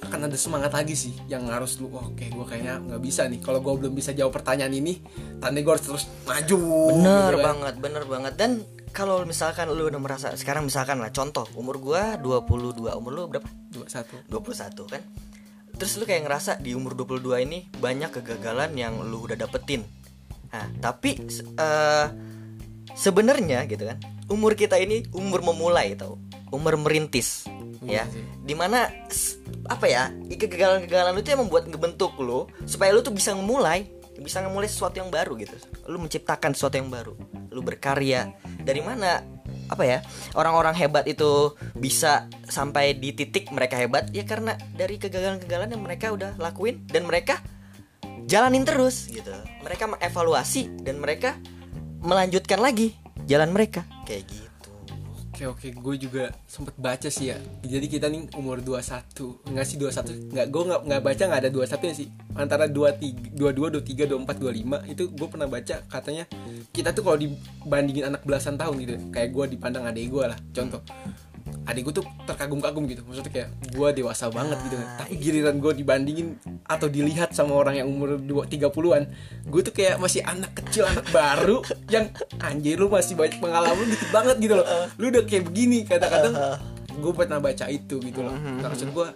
akan 0.01 0.27
ada 0.27 0.36
semangat 0.36 0.74
lagi 0.74 0.98
sih 0.98 1.13
yang 1.29 1.46
harus 1.48 1.77
lu 1.79 1.88
oke 1.88 2.20
gue 2.20 2.46
kayaknya 2.50 2.84
nggak 2.84 3.00
bisa 3.00 3.29
nih 3.31 3.39
kalau 3.39 3.63
gue 3.63 3.72
belum 3.79 3.93
bisa 3.96 4.12
jawab 4.12 4.36
pertanyaan 4.36 4.74
ini 4.75 5.00
tanda 5.39 5.62
gue 5.63 5.72
harus 5.72 5.86
terus 5.88 6.03
maju 6.27 6.60
Bener 7.00 7.31
gitu 7.31 7.38
kan. 7.39 7.46
banget, 7.48 7.75
bener 7.79 8.03
banget. 8.10 8.34
Dan 8.36 8.51
kalau 8.91 9.24
misalkan 9.24 9.72
lu 9.72 9.88
udah 9.88 10.01
merasa 10.03 10.36
sekarang 10.36 10.67
misalkan 10.67 11.00
lah 11.00 11.15
contoh 11.15 11.48
umur 11.55 11.79
gua 11.79 12.20
22, 12.20 12.91
umur 12.91 13.12
lu 13.15 13.24
berapa? 13.31 13.48
dua 13.72 13.88
satu 13.88 14.20
21 14.27 14.91
kan 14.91 15.01
terus 15.79 15.96
lu 15.96 16.03
kayak 16.03 16.27
ngerasa 16.27 16.60
di 16.60 16.75
umur 16.75 16.93
22 16.93 17.48
ini 17.48 17.72
banyak 17.79 18.12
kegagalan 18.20 18.75
yang 18.75 19.00
lu 19.00 19.24
udah 19.24 19.39
dapetin 19.39 19.88
nah 20.51 20.67
tapi 20.84 21.15
eh, 21.55 22.05
sebenarnya 22.93 23.65
gitu 23.69 23.88
kan 23.88 23.97
umur 24.31 24.55
kita 24.55 24.79
ini 24.79 25.05
umur 25.15 25.41
memulai 25.43 25.93
tau 25.95 26.17
umur 26.51 26.75
merintis 26.79 27.47
ya. 27.83 28.05
di 28.43 28.53
mana 28.53 28.91
apa 29.67 29.85
ya 29.88 30.11
kegagalan-kegagalan 30.29 31.19
itu 31.21 31.29
yang 31.31 31.41
membuat 31.47 31.65
ngebentuk 31.69 32.17
lu 32.19 32.47
supaya 32.67 32.91
lu 32.91 33.01
tuh 33.01 33.15
bisa 33.15 33.33
memulai 33.33 33.88
bisa 34.21 34.45
memulai 34.45 34.69
sesuatu 34.69 35.01
yang 35.01 35.09
baru 35.09 35.33
gitu. 35.41 35.57
Lu 35.89 35.97
menciptakan 35.97 36.53
sesuatu 36.53 36.77
yang 36.77 36.93
baru 36.93 37.17
lu 37.51 37.61
berkarya. 37.65 38.31
Dari 38.61 38.79
mana 38.79 39.25
apa 39.67 39.83
ya 39.83 40.00
orang-orang 40.38 40.77
hebat 40.77 41.09
itu 41.09 41.57
bisa 41.75 42.29
sampai 42.47 42.95
di 42.95 43.11
titik 43.11 43.50
mereka 43.50 43.75
hebat? 43.75 44.13
Ya 44.13 44.23
karena 44.23 44.55
dari 44.77 45.01
kegagalan-kegagalan 45.01 45.73
yang 45.73 45.83
mereka 45.83 46.13
udah 46.13 46.38
lakuin 46.38 46.85
dan 46.88 47.09
mereka 47.09 47.41
jalanin 48.29 48.63
terus 48.63 49.09
gitu. 49.09 49.33
Mereka 49.65 49.89
mengevaluasi 49.97 50.85
dan 50.85 51.01
mereka 51.01 51.35
melanjutkan 52.01 52.60
lagi 52.60 52.98
jalan 53.29 53.53
mereka. 53.53 53.86
Kayak 54.05 54.25
gitu. 54.29 54.50
Oke 55.31 55.50
oke 55.50 55.67
gue 55.74 55.96
juga 55.98 56.24
sempet 56.46 56.77
baca 56.77 57.10
sih 57.10 57.34
ya. 57.34 57.38
Jadi 57.65 57.89
kita 57.89 58.05
nih 58.13 58.29
umur 58.38 58.62
21 58.62 59.50
enggak 59.50 59.65
sih 59.65 59.77
21 59.81 60.29
nggak 60.29 60.48
gue 60.53 60.63
nggak 60.70 60.81
nggak 60.86 61.01
baca 61.01 61.24
nggak 61.25 61.41
ada 61.41 61.50
21 61.50 61.89
ya 61.89 61.96
sih. 61.98 62.08
Antara 62.38 62.70
23 62.70 63.34
22 63.34 63.81
23 63.81 64.22
24 64.22 64.38
25 64.86 64.93
itu 64.93 65.03
gue 65.10 65.27
pernah 65.29 65.50
baca 65.50 65.75
katanya 65.89 66.29
kita 66.70 66.93
tuh 66.93 67.01
kalau 67.01 67.17
dibandingin 67.17 68.13
anak 68.13 68.22
belasan 68.22 68.53
tahun 68.53 68.75
gitu. 68.86 68.96
Kayak 69.10 69.29
gue 69.34 69.46
dipandang 69.58 69.89
adik 69.89 70.13
gue 70.13 70.25
lah 70.29 70.38
contoh 70.53 70.81
adik 71.62 71.89
gue 71.89 72.01
tuh 72.01 72.06
terkagum-kagum 72.25 72.89
gitu. 72.89 73.06
Maksudnya 73.06 73.32
kayak 73.32 73.50
gue 73.70 73.88
dewasa 74.01 74.34
banget 74.34 74.58
gitu 74.65 74.75
kan. 74.82 74.88
Tapi 75.06 75.13
giliran 75.22 75.56
gue 75.62 75.72
dibandingin 75.77 76.27
atau 76.65 76.89
dilihat 76.89 77.38
sama 77.38 77.53
orang 77.53 77.82
yang 77.82 77.88
umur 77.88 78.18
2 78.18 78.27
30-an 78.50 79.03
gue 79.46 79.62
tuh 79.62 79.74
kayak 79.75 80.01
masih 80.01 80.25
anak 80.25 80.51
kecil 80.58 80.89
anak 80.89 81.06
baru 81.13 81.62
yang 81.94 82.10
anjir 82.41 82.82
lu 82.82 82.89
masih 82.89 83.13
banyak 83.13 83.38
pengalaman 83.38 83.86
dikit 83.88 84.10
banget 84.10 84.36
gitu 84.41 84.53
loh. 84.58 84.65
Lu 84.98 85.13
udah 85.13 85.24
kayak 85.27 85.44
begini 85.50 85.86
kadang-kadang 85.86 86.34
gue 86.91 87.12
pernah 87.15 87.38
baca 87.39 87.65
itu 87.70 88.01
gitu 88.01 88.20
loh. 88.25 88.36
Nah, 88.36 88.68
maksud 88.68 88.89
gue 88.89 89.08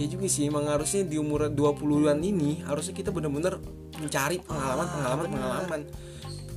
ya 0.00 0.06
juga 0.08 0.26
sih 0.32 0.48
emang 0.48 0.64
harusnya 0.68 1.04
di 1.04 1.20
umur 1.20 1.52
20-an 1.52 2.16
ini 2.24 2.64
harusnya 2.64 2.96
kita 2.96 3.12
benar-benar 3.12 3.60
mencari 4.00 4.40
pengalaman 4.40 4.86
pengalaman 4.88 5.26
pengalaman. 5.28 5.80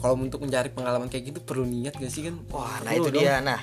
Kalau 0.04 0.20
untuk 0.20 0.44
mencari 0.44 0.68
pengalaman 0.68 1.08
kayak 1.08 1.32
gitu 1.32 1.40
perlu 1.40 1.64
niat 1.64 1.96
gak 1.96 2.12
sih 2.12 2.28
kan? 2.28 2.36
Wah, 2.52 2.84
nah 2.84 2.92
itu 2.92 3.08
dong. 3.08 3.24
dia. 3.24 3.40
Nah, 3.40 3.60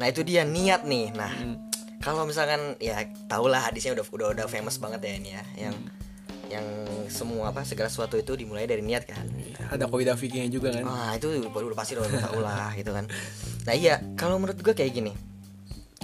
nah 0.00 0.06
itu 0.08 0.20
dia 0.22 0.42
niat 0.44 0.84
nih. 0.84 1.12
Nah, 1.12 1.32
Hmm. 1.32 1.56
kalau 2.02 2.26
misalkan 2.26 2.74
ya 2.82 3.04
tau 3.30 3.46
lah 3.46 3.70
hadisnya 3.70 3.94
udah 3.94 4.04
udah 4.08 4.28
udah 4.34 4.46
famous 4.50 4.76
banget 4.76 5.00
ya 5.06 5.12
ini 5.18 5.30
ya, 5.32 5.44
yang 5.68 5.76
yang 6.52 6.66
semua 7.08 7.48
apa 7.48 7.64
segala 7.64 7.88
sesuatu 7.88 8.20
itu 8.20 8.36
dimulai 8.36 8.68
dari 8.68 8.84
niat 8.84 9.08
kan. 9.08 9.24
ada 9.72 9.88
kaidah 9.88 10.20
fikihnya 10.20 10.52
juga 10.52 10.68
kan 10.68 10.84
Ah 10.84 11.16
itu 11.16 11.48
baru 11.48 11.72
udah 11.72 11.78
pasti 11.80 11.96
udah 11.96 12.12
tau 12.28 12.44
lah 12.44 12.76
gitu 12.76 12.92
kan. 12.92 13.08
Nah 13.64 13.72
iya 13.72 14.04
kalau 14.20 14.36
menurut 14.36 14.60
gue 14.60 14.74
kayak 14.76 14.92
gini, 14.92 15.16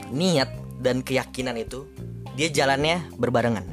niat 0.08 0.48
dan 0.80 1.04
keyakinan 1.04 1.52
itu 1.60 1.84
dia 2.32 2.48
jalannya 2.48 3.12
berbarengan. 3.20 3.66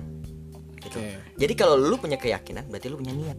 Gitu. 0.84 1.00
Oke. 1.00 1.15
Jadi 1.39 1.53
kalau 1.55 1.79
lu 1.79 1.95
punya 1.95 2.19
keyakinan 2.19 2.67
berarti 2.67 2.91
lu 2.91 3.00
punya 3.00 3.15
niat 3.15 3.38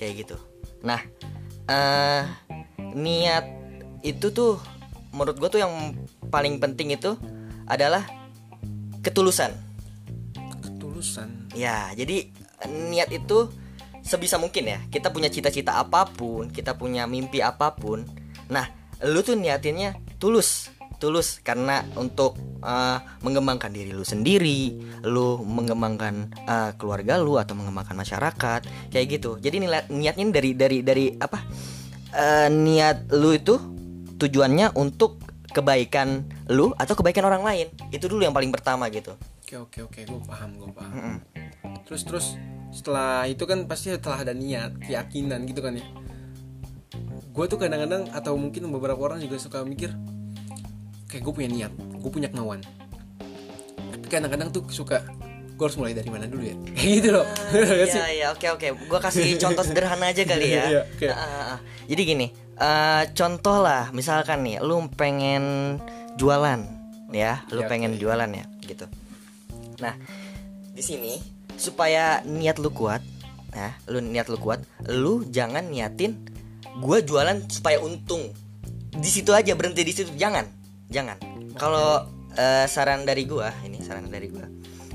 kayak 0.00 0.26
gitu. 0.26 0.36
Nah 0.82 0.98
eh 1.70 2.24
niat 2.96 3.44
itu 4.02 4.34
tuh 4.34 4.58
menurut 5.12 5.36
gue 5.40 5.48
tuh 5.58 5.60
yang 5.60 5.94
paling 6.28 6.60
penting 6.60 6.94
itu 6.94 7.16
adalah 7.68 8.04
ketulusan. 9.04 9.54
ketulusan 10.62 11.38
Ya, 11.58 11.90
jadi 11.94 12.30
niat 12.66 13.10
itu 13.10 13.50
sebisa 14.02 14.38
mungkin 14.38 14.68
ya. 14.68 14.78
Kita 14.88 15.10
punya 15.10 15.26
cita-cita 15.26 15.78
apa 15.80 16.06
pun, 16.06 16.48
kita 16.48 16.78
punya 16.78 17.04
mimpi 17.10 17.42
apa 17.42 17.74
pun. 17.74 18.06
Nah, 18.48 18.66
lu 19.02 19.20
tuh 19.26 19.34
niatinnya 19.34 19.98
tulus, 20.22 20.70
tulus 21.02 21.42
karena 21.42 21.82
untuk 21.94 22.38
uh, 22.62 22.98
mengembangkan 23.22 23.70
diri 23.70 23.90
lu 23.94 24.02
sendiri, 24.06 24.74
lu 25.06 25.42
mengembangkan 25.42 26.34
uh, 26.46 26.70
keluarga 26.78 27.18
lu 27.18 27.38
atau 27.38 27.54
mengembangkan 27.58 27.98
masyarakat, 27.98 28.90
kayak 28.90 29.06
gitu. 29.18 29.38
Jadi 29.38 29.62
niat 29.62 29.90
niatnya 29.90 30.24
dari 30.30 30.50
dari 30.54 30.78
dari 30.82 31.06
apa? 31.18 31.38
Uh, 32.08 32.48
niat 32.48 33.12
lu 33.12 33.36
itu 33.36 33.54
tujuannya 34.18 34.74
untuk 34.76 35.22
kebaikan 35.48 36.28
lu 36.52 36.76
atau 36.76 36.92
kebaikan 36.98 37.24
orang 37.24 37.42
lain. 37.46 37.66
Itu 37.94 38.10
dulu 38.10 38.26
yang 38.26 38.36
paling 38.36 38.52
pertama 38.52 38.90
gitu. 38.92 39.16
oke 39.48 39.64
oke 39.64 39.78
oke 39.88 40.00
gue 40.04 40.20
paham 40.28 40.60
gue 40.60 40.70
paham 40.76 41.24
terus 41.88 42.04
terus 42.04 42.36
setelah 42.68 43.24
itu 43.24 43.48
kan 43.48 43.64
pasti 43.64 43.88
setelah 43.88 44.20
ada 44.20 44.36
niat 44.36 44.76
keyakinan 44.76 45.48
gitu 45.48 45.64
kan 45.64 45.72
ya 45.72 45.88
gue 47.08 47.44
tuh 47.48 47.56
kadang-kadang 47.56 48.12
atau 48.12 48.36
mungkin 48.36 48.68
beberapa 48.68 49.00
orang 49.00 49.24
juga 49.24 49.40
suka 49.40 49.64
mikir 49.64 49.88
kayak 51.08 51.24
gue 51.24 51.32
punya 51.32 51.48
niat 51.48 51.72
gue 51.72 52.10
punya 52.12 52.28
kemauan 52.28 52.60
tapi 53.88 54.06
kadang-kadang 54.12 54.52
tuh 54.52 54.68
suka 54.68 55.00
gue 55.56 55.64
harus 55.64 55.80
mulai 55.80 55.96
dari 55.96 56.12
mana 56.12 56.28
dulu 56.28 56.44
ya 56.44 56.54
kayak 56.76 56.90
gitu 57.00 57.08
loh 57.16 57.24
sih? 57.88 57.96
Iya 57.98 58.06
iya 58.12 58.26
oke 58.30 58.46
oke. 58.54 58.66
Gua 58.86 59.00
kasih 59.02 59.34
contoh 59.42 59.64
sederhana 59.66 60.12
aja 60.12 60.22
kali 60.22 60.54
ya. 60.54 60.62
Iya, 60.70 60.82
oke. 60.86 61.06
Ah, 61.10 61.18
ah, 61.18 61.44
ah. 61.56 61.58
Jadi 61.90 62.02
gini, 62.06 62.26
eh, 62.58 63.02
contoh 63.14 63.62
lah, 63.62 63.90
misalkan 63.94 64.42
nih, 64.44 64.58
lu 64.60 64.84
pengen 64.94 65.78
jualan, 66.18 66.60
ya, 67.14 67.42
lu 67.54 67.62
Iya, 67.62 67.68
pengen 67.70 67.94
oke. 67.94 68.00
jualan 68.02 68.30
ya, 68.34 68.44
gitu. 68.66 68.86
Nah, 69.78 69.94
di 70.74 70.82
sini 70.82 71.18
supaya 71.54 72.22
niat 72.26 72.58
lu 72.58 72.70
kuat, 72.74 73.02
nah, 73.54 73.74
lu 73.86 74.02
niat 74.02 74.26
lu 74.26 74.38
kuat, 74.38 74.62
lu 74.90 75.26
jangan 75.30 75.66
niatin 75.70 76.18
gua 76.82 77.02
jualan 77.02 77.46
supaya 77.50 77.78
untung. 77.82 78.30
Di 78.94 79.10
situ 79.10 79.30
aja 79.30 79.54
berhenti 79.54 79.86
di 79.86 79.94
situ, 79.94 80.10
jangan, 80.18 80.46
jangan. 80.90 81.18
Kalau 81.54 82.06
eh, 82.38 82.66
saran 82.70 83.02
dari 83.06 83.26
gua, 83.26 83.50
ini 83.66 83.82
saran 83.82 84.10
dari 84.10 84.30
gua. 84.30 84.46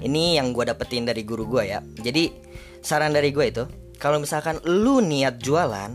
Ini 0.03 0.39
yang 0.39 0.51
gua 0.51 0.71
dapetin 0.71 1.07
dari 1.07 1.23
guru 1.23 1.47
gua 1.47 1.63
ya. 1.63 1.79
Jadi 1.79 2.31
saran 2.83 3.15
dari 3.15 3.31
gua 3.31 3.47
itu, 3.47 3.63
kalau 3.99 4.19
misalkan 4.19 4.59
lu 4.67 4.99
niat 4.99 5.39
jualan, 5.39 5.91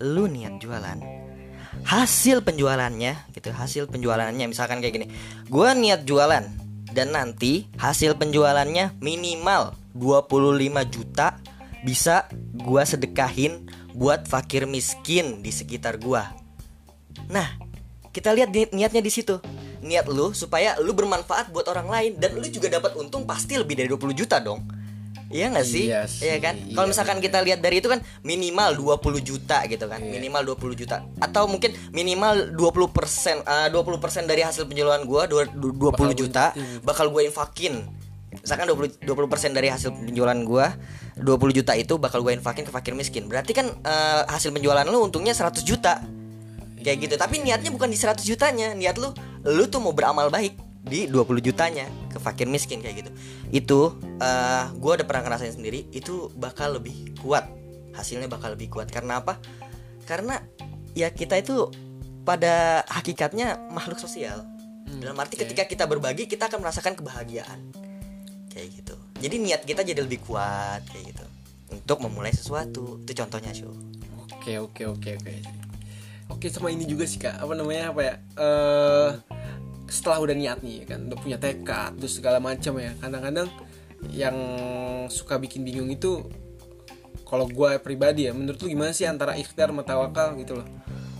lu 0.00 0.26
niat 0.26 0.58
jualan, 0.58 0.98
hasil 1.84 2.42
penjualannya 2.42 3.30
gitu 3.36 3.52
hasil 3.52 3.86
penjualannya 3.92 4.48
misalkan 4.48 4.80
kayak 4.80 4.94
gini. 4.96 5.06
Gua 5.46 5.76
niat 5.76 6.08
jualan 6.08 6.44
dan 6.90 7.08
nanti 7.12 7.68
hasil 7.78 8.16
penjualannya 8.18 8.98
minimal 8.98 9.76
25 9.94 10.88
juta 10.90 11.38
bisa 11.84 12.26
gua 12.56 12.82
sedekahin 12.82 13.68
buat 13.92 14.26
fakir 14.26 14.64
miskin 14.64 15.44
di 15.44 15.52
sekitar 15.52 16.00
gua. 16.00 16.32
Nah 17.28 17.60
kita 18.10 18.34
lihat 18.34 18.50
ni- 18.50 18.72
niatnya 18.74 19.04
di 19.04 19.12
situ. 19.12 19.38
Niat 19.80 20.08
lu 20.12 20.36
supaya 20.36 20.76
lu 20.76 20.92
bermanfaat 20.92 21.52
buat 21.52 21.64
orang 21.68 21.88
lain 21.88 22.12
dan 22.20 22.36
lu 22.36 22.44
juga 22.48 22.68
dapat 22.68 22.96
untung 23.00 23.24
pasti 23.24 23.56
lebih 23.56 23.80
dari 23.80 23.88
20 23.88 24.12
juta 24.12 24.36
dong 24.36 24.79
Iya 25.30 25.46
gak 25.54 25.62
sih? 25.62 25.86
Iya 25.86 26.10
sih, 26.10 26.26
kan? 26.42 26.58
iya 26.58 26.74
Kalau 26.74 26.90
misalkan 26.90 27.22
kita 27.22 27.38
lihat 27.38 27.62
dari 27.62 27.78
itu 27.78 27.86
kan 27.86 28.02
minimal 28.20 28.74
20 28.74 29.22
juta 29.22 29.62
gitu 29.64 29.86
kan. 29.86 30.02
Iya. 30.02 30.18
Minimal 30.18 30.42
20 30.58 30.74
juta 30.74 31.06
atau 31.22 31.46
mungkin 31.46 31.70
minimal 31.94 32.50
20% 32.52 32.90
persen 32.90 33.38
20% 33.46 33.70
dari 34.26 34.42
hasil 34.42 34.66
penjualan 34.66 34.98
gua 35.06 35.30
dua- 35.30 35.46
du- 35.46 35.70
20 35.70 35.94
Bakal 35.94 36.10
juta 36.12 36.44
gua- 36.50 36.82
bakal 36.82 37.06
gue 37.08 37.22
infakin. 37.24 37.74
Misalkan 38.30 38.66
20 38.66 38.98
20% 39.02 39.54
dari 39.54 39.70
hasil 39.70 39.90
penjualan 39.92 40.38
gua 40.42 40.74
20 41.14 41.50
juta 41.52 41.74
itu 41.74 41.94
bakal 41.94 42.22
gue 42.22 42.34
infakin 42.34 42.66
ke 42.66 42.72
fakir 42.74 42.98
miskin. 42.98 43.30
Berarti 43.30 43.54
kan 43.54 43.70
eh, 43.70 44.22
hasil 44.26 44.50
penjualan 44.50 44.82
lu 44.82 44.98
untungnya 45.00 45.30
100 45.30 45.62
juta. 45.62 46.02
Kayak 46.80 46.96
gitu. 47.06 47.14
Tapi 47.14 47.38
niatnya 47.38 47.70
bukan 47.70 47.86
di 47.86 47.98
100 47.98 48.24
jutanya. 48.24 48.72
Niat 48.72 48.98
lu 48.98 49.14
lu 49.46 49.66
tuh 49.66 49.78
mau 49.78 49.94
beramal 49.94 50.26
baik 50.26 50.69
di 50.80 51.04
20 51.06 51.44
jutanya 51.44 51.86
ke 52.08 52.16
fakir 52.16 52.48
miskin 52.48 52.80
kayak 52.80 53.04
gitu. 53.04 53.10
Itu 53.52 53.80
eh 54.20 54.64
gua 54.80 54.96
udah 55.00 55.06
pernah 55.06 55.28
ngerasain 55.28 55.54
sendiri 55.56 55.86
itu 55.92 56.32
bakal 56.36 56.80
lebih 56.80 57.14
kuat. 57.20 57.46
Hasilnya 57.92 58.30
bakal 58.30 58.56
lebih 58.56 58.72
kuat 58.72 58.88
karena 58.88 59.20
apa? 59.20 59.36
Karena 60.08 60.40
ya 60.96 61.12
kita 61.12 61.36
itu 61.38 61.68
pada 62.24 62.86
hakikatnya 62.88 63.70
makhluk 63.70 64.00
sosial. 64.00 64.44
Dalam 64.90 65.14
arti 65.22 65.38
oke. 65.38 65.46
ketika 65.46 65.64
kita 65.70 65.84
berbagi 65.86 66.26
kita 66.26 66.50
akan 66.50 66.64
merasakan 66.66 66.98
kebahagiaan. 66.98 67.60
Kayak 68.50 68.68
gitu. 68.82 68.94
Jadi 69.22 69.36
niat 69.38 69.62
kita 69.62 69.86
jadi 69.86 70.00
lebih 70.02 70.24
kuat 70.26 70.82
kayak 70.90 71.14
gitu. 71.14 71.24
Untuk 71.70 72.02
memulai 72.02 72.34
sesuatu. 72.34 72.98
Itu 73.06 73.12
contohnya, 73.14 73.54
Syu. 73.54 73.70
Oke 74.26 74.58
oke 74.58 74.82
oke 74.90 75.10
oke. 75.20 75.34
Oke 76.30 76.46
sama 76.50 76.74
ini 76.74 76.86
juga 76.86 77.06
sih 77.06 77.22
kak. 77.22 77.38
Apa 77.38 77.52
namanya 77.54 77.94
apa 77.94 78.00
ya? 78.02 78.14
Eh 78.34 79.10
setelah 79.90 80.22
udah 80.22 80.34
niat 80.38 80.62
nih 80.62 80.86
ya 80.86 80.94
kan, 80.94 81.10
udah 81.10 81.18
punya 81.18 81.36
tekad, 81.36 81.98
terus 81.98 82.16
segala 82.16 82.38
macam 82.38 82.78
ya. 82.78 82.94
Kadang-kadang 83.02 83.50
yang 84.14 84.36
suka 85.10 85.36
bikin 85.36 85.66
bingung 85.66 85.90
itu 85.90 86.24
kalau 87.26 87.50
gue 87.50 87.76
pribadi 87.82 88.30
ya, 88.30 88.32
menurut 88.32 88.62
lu 88.62 88.70
gimana 88.70 88.94
sih 88.94 89.04
antara 89.04 89.34
ikhtiar 89.34 89.68
sama 89.74 89.82
tawakal 89.82 90.38
gitu 90.38 90.62
loh? 90.62 90.66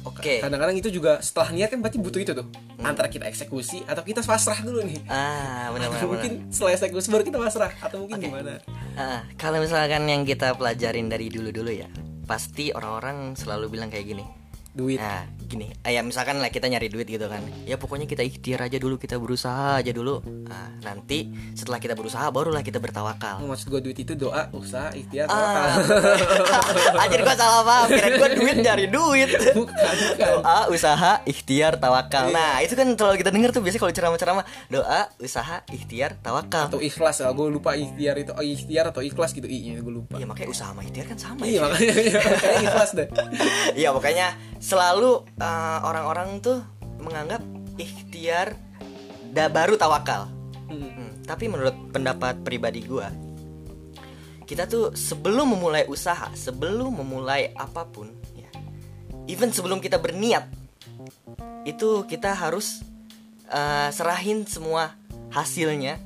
Oke. 0.00 0.40
Kadang-kadang 0.40 0.80
itu 0.80 0.88
juga 0.88 1.20
setelah 1.20 1.52
niat 1.52 1.68
kan 1.68 1.78
berarti 1.84 2.00
butuh 2.00 2.20
itu 2.24 2.32
tuh. 2.32 2.48
Antara 2.80 3.12
kita 3.12 3.28
eksekusi 3.28 3.84
atau 3.84 4.00
kita 4.00 4.24
pasrah 4.24 4.56
dulu 4.64 4.80
nih. 4.80 5.04
Ah, 5.12 5.68
benar 5.76 5.92
benar. 5.92 6.08
Mungkin 6.08 6.32
setelah 6.48 6.72
eksekusi 6.72 7.12
baru 7.12 7.22
kita 7.28 7.36
pasrah 7.36 7.68
atau 7.84 8.00
mungkin 8.00 8.16
gimana? 8.16 8.64
Ah, 8.96 9.28
kalau 9.36 9.60
misalkan 9.60 10.08
yang 10.08 10.24
kita 10.24 10.56
pelajarin 10.56 11.12
dari 11.12 11.28
dulu-dulu 11.28 11.68
ya, 11.68 11.86
pasti 12.24 12.72
orang-orang 12.72 13.36
selalu 13.36 13.76
bilang 13.76 13.92
kayak 13.92 14.08
gini. 14.08 14.39
Duit. 14.70 14.96
Nah, 14.96 15.22
gini, 15.42 15.66
eh, 15.76 15.90
ya 15.90 16.00
misalkan 16.00 16.38
lah 16.38 16.46
kita 16.46 16.64
nyari 16.64 16.86
duit 16.86 17.04
gitu 17.04 17.26
kan. 17.26 17.42
Ya 17.64 17.74
pokoknya 17.74 18.06
kita 18.06 18.20
ikhtiar 18.20 18.62
aja 18.62 18.76
dulu, 18.76 18.96
kita 18.96 19.16
berusaha 19.16 19.76
aja 19.76 19.90
dulu. 19.90 20.22
Nah, 20.46 20.70
nanti 20.80 21.26
setelah 21.52 21.76
kita 21.76 21.92
berusaha 21.92 22.22
barulah 22.28 22.60
kita 22.60 22.78
bertawakal. 22.78 23.42
Maksud 23.42 23.66
gue 23.68 23.80
duit 23.82 23.98
itu 23.98 24.14
doa, 24.14 24.46
usaha, 24.52 24.88
ikhtiar, 24.90 25.26
Ah. 25.26 25.34
tawakal. 25.34 25.70
Anjir 27.02 27.20
gua 27.20 27.34
salah 27.34 27.62
paham, 27.62 27.86
kirain 27.88 28.14
gua 28.14 28.30
duit 28.30 28.56
nyari 28.56 28.86
duit. 28.86 29.28
Bukan, 29.58 29.74
bukan. 29.74 30.30
Doa, 30.38 30.58
usaha, 30.68 31.12
ikhtiar, 31.24 31.74
tawakal. 31.76 32.30
Nah, 32.30 32.62
itu 32.62 32.72
kan 32.72 32.86
selalu 32.88 33.16
kita 33.18 33.30
dengar 33.30 33.50
tuh 33.50 33.60
biasanya 33.60 33.82
kalau 33.82 33.92
ceramah-ceramah, 33.92 34.44
doa, 34.68 35.00
usaha, 35.18 35.66
ikhtiar, 35.68 36.14
tawakal. 36.16 36.70
atau 36.70 36.78
ikhlas 36.78 37.18
ya 37.18 37.30
gue 37.30 37.46
lupa 37.48 37.72
ikhtiar 37.72 38.14
itu 38.16 38.30
oh 38.30 38.44
ikhtiar 38.44 38.84
atau 38.86 39.00
ikhlas 39.00 39.32
gitu 39.32 39.46
i 39.46 39.72
gue 39.72 39.90
lupa 39.92 40.14
Iya, 40.14 40.26
makanya 40.26 40.50
usaha 40.50 40.70
sama 40.70 40.82
ikhtiar 40.82 41.06
kan 41.06 41.16
sama 41.16 41.42
iya 41.42 41.56
ya. 41.56 41.62
makanya 41.66 41.94
iya, 41.96 42.18
makanya 42.20 42.60
ikhlas 42.62 42.90
deh 42.92 43.08
Iya 43.80 43.88
pokoknya 43.90 44.26
selalu 44.70 45.26
uh, 45.42 45.78
orang-orang 45.82 46.38
tuh 46.38 46.62
menganggap 47.02 47.42
ikhtiar 47.74 48.54
da 49.34 49.50
baru 49.50 49.74
tawakal. 49.74 50.30
Hmm. 50.70 50.86
Hmm, 50.94 51.10
Tapi 51.26 51.50
menurut 51.50 51.74
pendapat 51.90 52.46
pribadi 52.46 52.86
gua, 52.86 53.10
kita 54.46 54.70
tuh 54.70 54.94
sebelum 54.94 55.58
memulai 55.58 55.90
usaha, 55.90 56.30
sebelum 56.38 57.02
memulai 57.02 57.50
apa 57.58 57.82
pun, 57.90 58.14
ya, 58.38 58.46
even 59.26 59.50
sebelum 59.50 59.82
kita 59.82 59.98
berniat, 59.98 60.46
itu 61.66 62.06
kita 62.06 62.30
harus 62.38 62.86
uh, 63.50 63.90
serahin 63.90 64.46
semua 64.46 64.94
hasilnya 65.34 65.98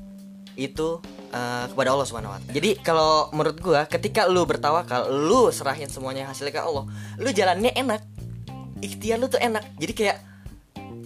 itu 0.56 1.04
uh, 1.36 1.64
kepada 1.68 1.92
Allah 1.92 2.06
Subhanahu 2.08 2.32
wa 2.32 2.40
taala. 2.40 2.56
Jadi 2.56 2.80
kalau 2.80 3.28
menurut 3.36 3.60
gua 3.60 3.84
ketika 3.84 4.24
lu 4.24 4.48
bertawakal, 4.48 5.12
lu 5.12 5.52
serahin 5.52 5.92
semuanya 5.92 6.32
hasilnya 6.32 6.56
ke 6.56 6.64
Allah, 6.64 6.88
lu 7.20 7.28
jalannya 7.28 7.68
enak. 7.76 8.13
Ikhtiar 8.82 9.18
lu 9.18 9.26
tuh 9.26 9.38
enak. 9.38 9.62
Jadi 9.78 9.92
kayak 9.92 10.18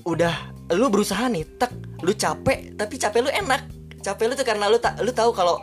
udah 0.04 0.34
lu 0.72 0.88
berusaha 0.88 1.26
nih, 1.28 1.44
tek, 1.58 1.72
lu 2.00 2.12
capek, 2.12 2.76
tapi 2.76 2.94
capek 2.96 3.20
lu 3.24 3.30
enak. 3.32 3.62
capek 3.98 4.30
lu 4.30 4.34
tuh 4.38 4.46
karena 4.46 4.70
lu 4.70 4.78
tak 4.78 4.94
lu 5.02 5.10
tahu 5.10 5.34
kalau 5.34 5.58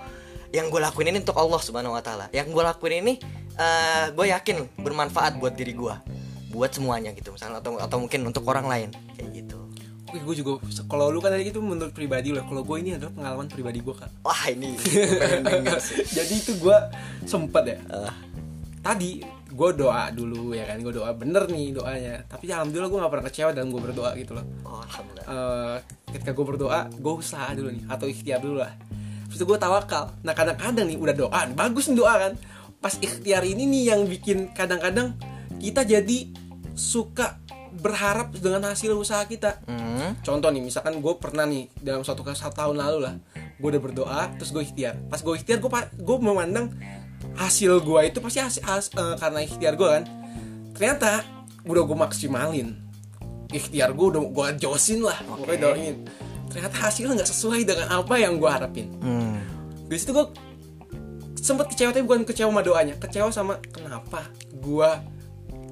yang 0.52 0.68
gue 0.68 0.78
lakuin 0.78 1.08
ini 1.12 1.24
untuk 1.24 1.40
Allah 1.40 1.56
subhanahu 1.56 1.96
wa 1.96 2.04
taala 2.04 2.28
yang 2.36 2.52
gue 2.52 2.64
lakuin 2.64 3.00
ini 3.02 3.14
eh 3.56 4.06
gue 4.12 4.26
yakin 4.28 4.76
bermanfaat 4.80 5.40
buat 5.40 5.56
diri 5.56 5.72
gue 5.72 5.96
buat 6.52 6.72
semuanya 6.72 7.16
gitu 7.16 7.32
misalnya 7.32 7.64
atau 7.64 7.80
atau 7.80 7.98
mungkin 8.00 8.28
untuk 8.28 8.44
orang 8.48 8.68
lain 8.68 8.90
kayak 9.16 9.32
gitu 9.44 9.58
Oke, 10.06 10.22
gue 10.22 10.36
juga 10.46 10.62
kalau 10.86 11.10
lu 11.12 11.18
kan 11.20 11.34
tadi 11.34 11.50
itu 11.50 11.60
menurut 11.60 11.92
pribadi 11.92 12.30
lo. 12.30 12.40
Kalau 12.46 12.62
gue 12.62 12.78
ini 12.78 12.94
adalah 12.96 13.12
pengalaman 13.12 13.48
pribadi 13.50 13.82
gue 13.82 13.96
kan. 13.98 14.08
wah 14.22 14.44
ini 14.48 14.78
Jadi 16.22 16.34
itu 16.40 16.56
gue 16.62 16.78
sempet 17.26 17.64
ya. 17.66 17.78
Eh, 17.90 18.14
Tadi 18.86 19.12
gue 19.56 19.70
doa 19.74 20.12
dulu 20.12 20.52
ya 20.52 20.68
kan. 20.68 20.78
Gue 20.84 20.92
doa 20.92 21.16
bener 21.16 21.48
nih 21.48 21.72
doanya. 21.72 22.28
Tapi 22.28 22.52
alhamdulillah 22.52 22.92
gue 22.92 23.00
gak 23.00 23.12
pernah 23.16 23.26
kecewa 23.26 23.50
dalam 23.56 23.72
gue 23.72 23.82
berdoa 23.82 24.12
gitu 24.20 24.36
loh. 24.36 24.46
oh 24.68 24.84
alhamdulillah 24.84 25.26
Eh, 25.26 25.78
ketika 26.12 26.32
gue 26.36 26.46
berdoa, 26.46 26.80
gue 26.92 27.14
usaha 27.16 27.48
dulu 27.56 27.72
nih 27.72 27.84
atau 27.88 28.06
ikhtiar 28.06 28.40
dulu 28.44 28.60
lah. 28.60 28.76
Terus 29.32 29.42
gue 29.42 29.58
tawakal. 29.58 30.12
Nah 30.22 30.36
kadang-kadang 30.36 30.86
nih 30.86 31.00
udah 31.00 31.16
doa, 31.16 31.42
bagus 31.56 31.88
nih 31.88 31.98
doa 31.98 32.14
kan. 32.20 32.34
Pas 32.78 32.94
ikhtiar 33.00 33.42
ini 33.42 33.64
nih 33.66 33.84
yang 33.96 34.02
bikin 34.06 34.52
kadang-kadang 34.54 35.16
kita 35.58 35.82
jadi 35.82 36.30
suka 36.76 37.40
berharap 37.76 38.32
dengan 38.36 38.64
hasil 38.72 38.96
usaha 38.96 39.24
kita. 39.28 39.60
Hmm, 39.68 40.16
Contoh 40.24 40.48
nih, 40.52 40.64
misalkan 40.64 41.00
gue 41.04 41.14
pernah 41.20 41.44
nih 41.44 41.68
dalam 41.80 42.04
suatu 42.08 42.24
satu 42.24 42.56
tahun 42.56 42.76
lalu 42.80 43.00
lah, 43.04 43.16
gue 43.36 43.68
udah 43.68 43.82
berdoa, 43.84 44.22
terus 44.40 44.56
gue 44.56 44.64
ikhtiar. 44.64 44.96
Pas 45.12 45.20
gue 45.20 45.34
ikhtiar, 45.36 45.60
gue 45.60 45.70
gue 45.96 46.18
memandang 46.20 46.72
hasil 47.36 47.72
gue 47.80 48.02
itu 48.06 48.18
pasti 48.20 48.40
hasil, 48.40 48.64
has- 48.64 48.92
eh, 48.92 49.16
karena 49.16 49.40
ikhtiar 49.42 49.74
gue 49.76 49.90
kan. 49.90 50.04
Ternyata 50.72 51.24
udah 51.64 51.84
gue 51.84 51.98
maksimalin, 51.98 52.68
ikhtiar 53.50 53.92
gue 53.92 54.06
udah 54.10 54.22
gue 54.24 54.48
josin 54.60 55.02
lah, 55.02 55.16
gue 55.22 55.56
doain. 55.58 55.96
Ternyata 56.48 56.76
hasilnya 56.80 57.14
nggak 57.20 57.30
sesuai 57.30 57.62
dengan 57.64 57.88
apa 57.92 58.16
yang 58.16 58.38
gue 58.38 58.48
harapin. 58.48 58.88
hmm. 58.96 59.36
Di 59.86 59.96
situ 59.96 60.12
gue 60.12 60.28
sempet 61.38 61.70
kecewa 61.70 61.94
tapi 61.94 62.04
bukan 62.04 62.24
kecewa 62.24 62.50
sama 62.50 62.62
doanya, 62.62 62.96
kecewa 62.98 63.30
sama 63.30 63.54
kenapa 63.70 64.26
gue 64.52 64.90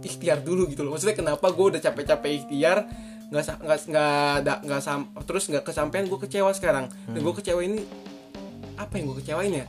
ikhtiar 0.03 0.43
dulu 0.43 0.67
gitu 0.67 0.83
loh. 0.83 0.93
Maksudnya 0.93 1.15
kenapa 1.15 1.47
gue 1.49 1.65
udah 1.73 1.81
capek-capek 1.81 2.31
ikhtiar 2.43 2.85
nggak 3.33 3.65
nggak 3.65 3.79
nggak 4.45 4.57
nggak 4.61 4.81
sam 4.83 5.09
terus 5.25 5.49
nggak 5.49 5.65
kesampaian 5.65 6.05
gue 6.05 6.19
kecewa 6.21 6.53
sekarang 6.53 6.85
dan 7.09 7.17
gue 7.17 7.33
kecewa 7.33 7.65
ini 7.65 7.81
apa 8.77 8.93
yang 8.93 9.09
gue 9.09 9.25
kecewain 9.25 9.49
ya 9.49 9.65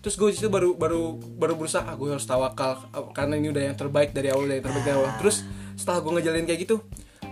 terus 0.00 0.14
gue 0.14 0.28
itu 0.30 0.48
baru 0.48 0.76
baru 0.76 1.18
baru 1.18 1.54
berusaha 1.58 1.82
ah, 1.82 1.94
gue 1.98 2.08
harus 2.14 2.26
tawakal 2.28 2.86
karena 3.10 3.34
ini 3.40 3.50
udah 3.50 3.62
yang 3.72 3.76
terbaik 3.76 4.14
dari 4.14 4.30
awal 4.30 4.46
dari 4.46 4.62
yang 4.62 4.66
terbaik 4.70 4.84
dari 4.86 4.96
awal. 4.96 5.10
Terus 5.18 5.36
setelah 5.74 5.98
gue 6.04 6.12
ngejalanin 6.20 6.46
kayak 6.46 6.60
gitu 6.68 6.76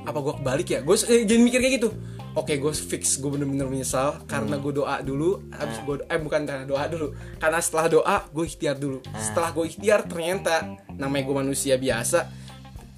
apa 0.04 0.18
gue 0.20 0.34
kebalik 0.40 0.68
ya? 0.68 0.80
Gue 0.84 0.96
eh, 1.08 1.24
jadi 1.24 1.40
mikir 1.40 1.58
kayak 1.64 1.74
gitu. 1.80 1.90
Oke 2.34 2.58
gue 2.58 2.72
fix 2.74 3.22
gue 3.22 3.30
bener-bener 3.30 3.70
menyesal 3.70 4.26
karena 4.26 4.58
gue 4.58 4.72
doa 4.74 4.98
dulu 5.00 5.38
habis 5.54 5.78
gue 5.86 6.02
eh 6.10 6.18
bukan 6.18 6.42
karena 6.42 6.66
doa 6.66 6.84
dulu 6.90 7.14
karena 7.38 7.62
setelah 7.62 7.86
doa 7.86 8.16
gue 8.28 8.44
ikhtiar 8.44 8.76
dulu. 8.76 8.98
Setelah 9.14 9.54
gue 9.54 9.64
ikhtiar 9.70 10.02
ternyata 10.04 10.76
namanya 10.98 11.24
gue 11.30 11.36
manusia 11.40 11.78
biasa 11.78 12.44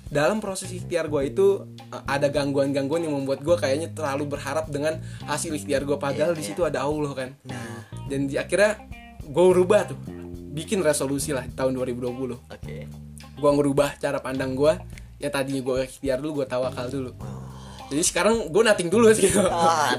dalam 0.06 0.38
proses 0.38 0.70
ikhtiar 0.70 1.10
gue 1.10 1.22
itu 1.26 1.66
uh, 1.90 2.02
ada 2.06 2.30
gangguan-gangguan 2.30 3.02
yang 3.02 3.14
membuat 3.14 3.42
gue 3.42 3.56
kayaknya 3.58 3.90
terlalu 3.90 4.38
berharap 4.38 4.70
dengan 4.70 5.02
hasil 5.26 5.50
ikhtiar 5.50 5.82
gue 5.82 5.98
padahal 5.98 6.32
di 6.32 6.46
situ 6.46 6.62
ada 6.62 6.86
Allah 6.86 7.12
kan? 7.12 7.30
Nah. 7.42 7.82
Dan 8.06 8.30
di 8.30 8.38
akhirnya 8.38 8.78
gue 9.26 9.44
rubah 9.52 9.90
tuh. 9.90 9.98
Bikin 10.56 10.80
resolusi 10.80 11.36
lah 11.36 11.44
tahun 11.52 11.76
2020 11.76 12.08
oke. 12.32 12.76
Gue 13.36 13.50
ngerubah 13.52 14.00
cara 14.00 14.22
pandang 14.24 14.56
gue 14.56 14.72
ya 15.20 15.28
tadinya 15.28 15.60
gue 15.60 15.84
ikhtiar 15.84 16.22
dulu 16.22 16.42
gue 16.42 16.46
tawakal 16.48 16.88
dulu. 16.88 17.12
Jadi 17.86 18.02
sekarang 18.02 18.50
gue 18.50 18.62
nating 18.66 18.90
dulu 18.90 19.12
sih. 19.14 19.30
Tuh. 19.34 19.46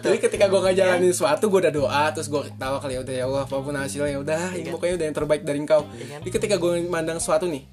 jadi 0.04 0.18
ketika 0.20 0.52
gue 0.52 0.60
ngejalanin 0.60 1.14
sesuatu 1.14 1.48
gue 1.48 1.60
udah 1.68 1.74
doa 1.74 2.04
terus 2.12 2.28
gue 2.28 2.42
tawakal 2.60 2.90
ya 2.92 3.00
udah 3.00 3.16
ya 3.16 3.24
Allah 3.30 3.44
apa 3.48 3.56
pun 3.56 3.76
hasilnya 3.78 4.18
ya 4.18 4.20
udah 4.20 4.44
ini 4.60 4.68
pokoknya 4.74 4.96
udah 5.00 5.06
yang 5.08 5.16
terbaik 5.16 5.42
dari 5.46 5.60
engkau. 5.62 5.86
Iya 5.96 6.20
jadi 6.20 6.30
ketika 6.34 6.56
gue 6.60 6.84
mandang 6.90 7.22
sesuatu 7.22 7.48
nih 7.48 7.64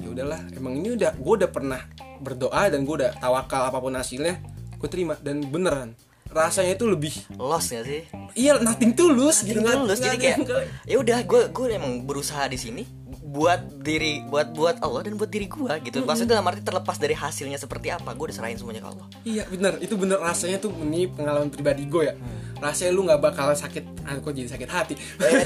ya 0.00 0.08
udahlah 0.08 0.40
emang 0.56 0.80
ini 0.80 0.96
udah 0.96 1.12
gue 1.14 1.34
udah 1.44 1.50
pernah 1.52 1.80
berdoa 2.20 2.72
dan 2.72 2.84
gue 2.84 2.94
udah 3.04 3.12
tawakal 3.20 3.68
apa 3.68 3.78
pun 3.80 3.94
hasilnya 3.96 4.40
gue 4.80 4.88
terima 4.88 5.14
dan 5.20 5.44
beneran 5.44 5.92
rasanya 6.30 6.78
itu 6.78 6.86
lebih 6.86 7.14
lost 7.36 7.74
gak 7.74 7.84
sih? 7.84 8.06
Iya 8.32 8.58
nothing 8.58 8.94
tulus 8.94 9.42
gitu 9.42 9.58
Gitu 9.58 9.66
nggak 9.66 9.98
jadi 9.98 10.16
kayak 10.16 10.38
ya 10.86 10.96
udah 10.98 11.18
gue 11.26 11.40
gue 11.50 11.66
emang 11.70 12.06
berusaha 12.06 12.46
di 12.46 12.54
sini 12.54 12.82
buat 13.30 13.62
diri 13.78 14.26
buat 14.26 14.50
buat 14.50 14.82
Allah 14.82 15.06
dan 15.06 15.14
buat 15.14 15.30
diri 15.30 15.46
gue 15.46 15.70
gitu. 15.84 16.02
Maksudnya 16.02 16.38
dalam 16.38 16.46
arti 16.46 16.62
terlepas 16.62 16.98
dari 16.98 17.14
hasilnya 17.14 17.58
seperti 17.58 17.90
apa 17.90 18.10
gue 18.10 18.26
udah 18.26 18.36
serahin 18.36 18.58
semuanya 18.58 18.82
ke 18.82 18.88
Allah. 18.90 19.06
Iya 19.22 19.44
bener. 19.46 19.72
Itu 19.78 19.94
bener 19.94 20.18
rasanya 20.18 20.58
tuh 20.58 20.74
ini 20.74 21.06
pengalaman 21.06 21.50
pribadi 21.50 21.86
gue 21.86 22.10
ya. 22.10 22.14
Rasanya 22.58 22.90
lu 22.90 23.06
nggak 23.06 23.22
bakal 23.22 23.54
sakit 23.54 23.84
ah, 24.02 24.18
kok 24.18 24.34
jadi 24.34 24.50
sakit 24.50 24.68
hati? 24.70 24.94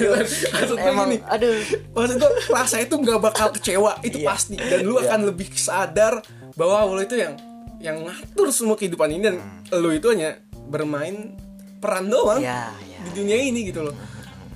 Maksud 0.57 0.77
gue 0.81 0.88
emang 0.88 1.12
gini 1.12 1.20
aduh. 1.29 1.57
Maksud 1.92 2.16
gue 2.16 2.31
rasanya 2.53 2.87
tuh 2.88 2.99
nggak 3.05 3.20
bakal 3.20 3.49
kecewa 3.53 4.01
itu 4.01 4.20
Iya. 4.20 4.29
pasti. 4.33 4.57
Dan 4.57 4.85
lu 4.85 4.97
akan 4.97 5.20
lebih 5.29 5.49
sadar 5.53 6.25
bahwa 6.57 6.77
Allah 6.81 7.05
itu 7.05 7.16
yang 7.20 7.37
yang 7.85 8.01
ngatur 8.01 8.49
semua 8.49 8.81
kehidupan 8.81 9.12
ini 9.12 9.23
dan 9.29 9.37
lu 9.77 9.92
itu 9.92 10.09
hanya 10.09 10.40
bermain 10.68 11.37
peran 11.79 12.09
doang 12.09 12.40
ya 12.40 12.72
ya 12.88 13.00
di 13.05 13.11
dunia 13.12 13.37
ini 13.37 13.68
gitu 13.68 13.85
loh. 13.85 13.96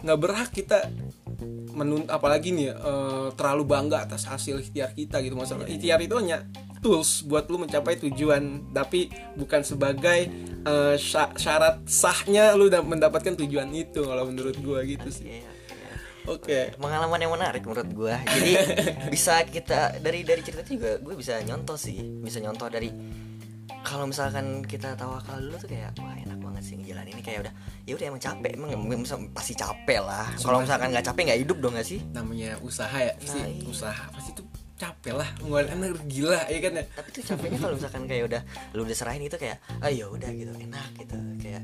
Nggak 0.01 0.19
berhak 0.19 0.51
kita 0.51 0.89
menun 1.77 2.09
apalagi 2.09 2.51
nih 2.51 2.73
eh, 2.75 3.27
terlalu 3.39 3.63
bangga 3.69 4.09
atas 4.09 4.25
hasil 4.27 4.59
ikhtiar 4.65 4.97
kita 4.97 5.21
gitu. 5.21 5.37
Masalah 5.37 5.69
ikhtiar 5.69 6.01
itu 6.01 6.17
hanya 6.17 6.49
tools 6.79 7.27
buat 7.27 7.51
lu 7.51 7.59
mencapai 7.59 7.99
tujuan 7.99 8.71
tapi 8.71 9.11
bukan 9.35 9.67
sebagai 9.67 10.31
sya- 10.95 11.35
syarat 11.35 11.83
sahnya 11.91 12.55
lu 12.55 12.71
mendapatkan 12.71 13.35
tujuan 13.35 13.67
itu 13.75 14.07
kalau 14.07 14.25
menurut 14.31 14.55
gua 14.63 14.87
gitu 14.87 15.11
sih. 15.11 15.43
Iya, 15.43 15.43
iya. 15.43 15.93
oke. 16.31 16.79
Pengalaman 16.79 17.19
yang 17.19 17.33
menarik 17.35 17.63
menurut 17.67 17.91
gue 17.91 18.15
jadi 18.15 18.53
bisa 19.15 19.43
kita 19.49 19.99
dari 19.99 20.23
dari 20.23 20.41
cerita 20.45 20.63
itu 20.63 20.79
juga 20.79 21.03
gue 21.03 21.15
bisa 21.19 21.41
nyontoh 21.43 21.75
sih. 21.75 21.99
Bisa 22.23 22.39
nyontoh 22.39 22.71
dari 22.71 22.91
kalau 23.89 24.05
misalkan 24.05 24.61
kita 24.69 24.93
tawakal 24.93 25.41
dulu 25.41 25.57
tuh 25.57 25.69
kayak 25.73 25.97
wah 25.97 26.13
enak 26.13 26.37
banget 26.37 26.63
sih 26.69 26.75
ngejalan 26.77 27.09
ini. 27.09 27.21
Kayak 27.25 27.39
udah 27.49 27.53
ya 27.89 27.93
udah 27.97 28.07
emang 28.13 28.23
capek 28.23 28.51
emang, 28.61 28.71
emang 28.77 29.01
pasti 29.33 29.53
capek 29.57 29.99
lah. 30.05 30.27
Kalau 30.37 30.61
misalkan 30.61 30.93
nggak 30.93 31.07
capek 31.09 31.23
nggak 31.33 31.41
hidup 31.49 31.59
dong 31.65 31.73
nggak 31.73 31.89
sih? 31.89 32.01
Namanya 32.13 32.61
usaha 32.61 32.93
ya 33.01 33.13
pasti 33.17 33.41
Nah, 33.41 33.49
iya. 33.49 33.65
usaha 33.65 34.05
pasti 34.13 34.31
tuh 34.37 34.47
capek 34.79 35.15
lah 35.19 35.29
ngeluarin 35.43 35.75
energi 35.75 36.21
lah 36.23 36.45
ya 36.47 36.59
kan 36.63 36.73
ya? 36.79 36.85
Tapi 36.87 37.09
tuh 37.11 37.23
capeknya 37.25 37.59
kalau 37.65 37.75
misalkan 37.75 38.03
kayak 38.07 38.25
udah 38.31 38.43
lu 38.77 38.81
udah 38.85 38.97
serahin 38.97 39.25
itu 39.25 39.37
kayak 39.41 39.59
ah 39.81 39.91
ya 39.91 40.07
udah 40.07 40.31
gitu 40.31 40.53
enak 40.55 40.89
gitu 41.01 41.17
kayak 41.41 41.63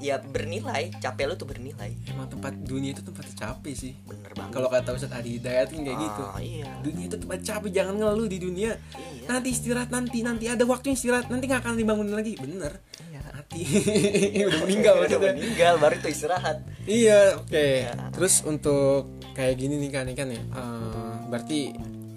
ya 0.00 0.16
bernilai. 0.18 0.90
Capek 0.98 1.24
lu 1.28 1.34
tuh 1.36 1.46
bernilai. 1.46 1.92
Emang 2.08 2.26
tempat 2.26 2.56
dunia 2.56 2.96
itu 2.96 3.04
tempat 3.04 3.28
capek 3.36 3.74
sih. 3.76 3.92
Bener 4.08 4.32
banget. 4.32 4.52
Kalau 4.56 4.68
kata 4.72 4.88
Ustadz 4.96 5.16
Adi 5.20 5.38
Hidayat 5.38 5.68
kan 5.70 5.80
kayak 5.84 5.98
gitu. 6.00 6.22
Ah, 6.24 6.40
iya. 6.40 6.72
Dunia 6.80 7.04
itu 7.06 7.16
tempat 7.20 7.40
capek 7.44 7.70
jangan 7.70 7.94
ngeluh 8.00 8.26
di 8.26 8.38
dunia. 8.40 8.72
Iya. 8.96 9.28
nanti 9.28 9.48
istirahat 9.52 9.92
nanti 9.92 10.24
nanti. 10.24 10.44
Ada 10.48 10.64
waktu 10.64 10.96
istirahat 10.96 11.28
nanti 11.28 11.44
nggak 11.46 11.60
akan 11.62 11.78
dibangunin 11.78 12.16
lagi. 12.16 12.34
Bener. 12.40 12.80
Iya. 13.12 13.20
mati. 13.50 13.62
Udah 14.48 14.60
meninggal 14.62 14.94
udah 15.06 15.18
meninggal 15.18 15.74
baru 15.82 15.96
tuh 15.98 16.10
istirahat. 16.10 16.56
Iya 16.86 17.38
oke. 17.38 17.66
Terus 18.14 18.34
untuk 18.46 19.20
kayak 19.34 19.54
gini 19.58 19.78
nih 19.82 19.90
kan 19.90 20.04
ini 20.06 20.16
kan 20.16 20.28
ya. 20.30 20.42
Eh, 20.42 21.14
berarti 21.28 21.60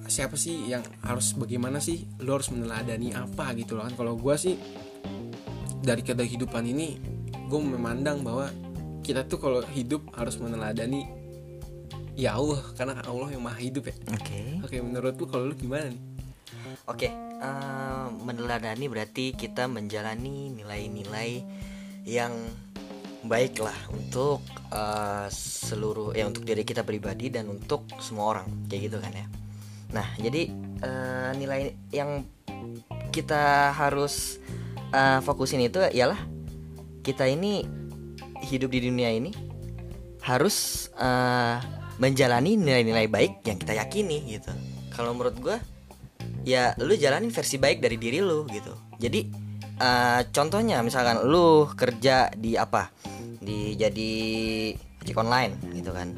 siapa 0.06 0.36
sih 0.38 0.70
yang 0.70 0.84
harus 1.02 1.34
bagaimana 1.34 1.80
sih 1.80 2.06
lo 2.22 2.38
harus 2.38 2.52
meneladani 2.54 3.18
apa 3.18 3.52
gitu 3.58 3.76
loh 3.76 3.90
kan? 3.90 3.94
Kalau 3.98 4.14
gue 4.16 4.36
sih 4.38 4.56
dari 5.84 6.02
kehidupan 6.06 6.64
ini 6.70 6.88
gue 7.54 7.62
memandang 7.62 8.26
bahwa 8.26 8.50
kita 9.06 9.30
tuh 9.30 9.38
kalau 9.38 9.62
hidup 9.78 10.02
harus 10.18 10.42
meneladani 10.42 11.06
ya 12.18 12.34
Allah 12.34 12.66
karena 12.74 12.98
Allah 13.06 13.30
yang 13.30 13.46
maha 13.46 13.62
hidup 13.62 13.94
ya 13.94 13.96
oke 14.10 14.42
Oke, 14.66 14.82
menurut 14.82 15.14
lu 15.22 15.30
kalau 15.30 15.46
lu 15.52 15.56
gimana 15.60 15.94
nih? 15.94 16.02
Oke, 16.90 17.14
eh, 17.14 18.08
meneladani 18.26 18.90
berarti 18.90 19.38
kita 19.38 19.70
menjalani 19.70 20.50
nilai-nilai 20.50 21.46
yang 22.10 22.34
baik 23.22 23.62
lah 23.62 23.76
untuk 23.94 24.42
eh, 24.74 25.30
seluruh 25.30 26.18
ya 26.18 26.26
untuk 26.26 26.42
diri 26.42 26.66
kita 26.66 26.82
pribadi 26.82 27.30
dan 27.30 27.54
untuk 27.54 27.86
semua 28.02 28.34
orang 28.34 28.48
kayak 28.66 28.90
gitu 28.90 28.98
kan 28.98 29.14
ya. 29.14 29.28
Nah, 29.94 30.08
jadi 30.18 30.50
eh, 30.82 31.32
nilai 31.38 31.78
yang 31.94 32.26
kita 33.14 33.78
harus 33.78 34.42
eh, 34.90 35.22
fokusin 35.22 35.62
itu 35.62 35.86
ialah 35.94 36.33
kita 37.04 37.28
ini 37.28 37.68
hidup 38.48 38.72
di 38.72 38.88
dunia 38.88 39.12
ini 39.12 39.32
harus 40.24 40.88
eh, 40.96 41.60
menjalani 42.00 42.56
nilai-nilai 42.56 43.12
baik 43.12 43.44
yang 43.44 43.60
kita 43.60 43.76
yakini 43.76 44.24
gitu. 44.40 44.52
Kalau 44.96 45.12
menurut 45.12 45.36
gue 45.38 45.58
ya 46.48 46.72
lu 46.80 46.96
jalanin 46.96 47.30
versi 47.30 47.60
baik 47.60 47.84
dari 47.84 48.00
diri 48.00 48.24
lu 48.24 48.48
gitu. 48.48 48.72
Jadi 48.98 49.28
eh, 49.78 50.22
contohnya 50.32 50.80
misalkan 50.80 51.28
lu 51.28 51.68
kerja 51.76 52.32
di 52.32 52.56
apa? 52.56 52.88
Di 53.44 53.76
jadi 53.76 54.14
ojek 55.04 55.20
online 55.20 55.60
gitu 55.76 55.92
kan. 55.92 56.16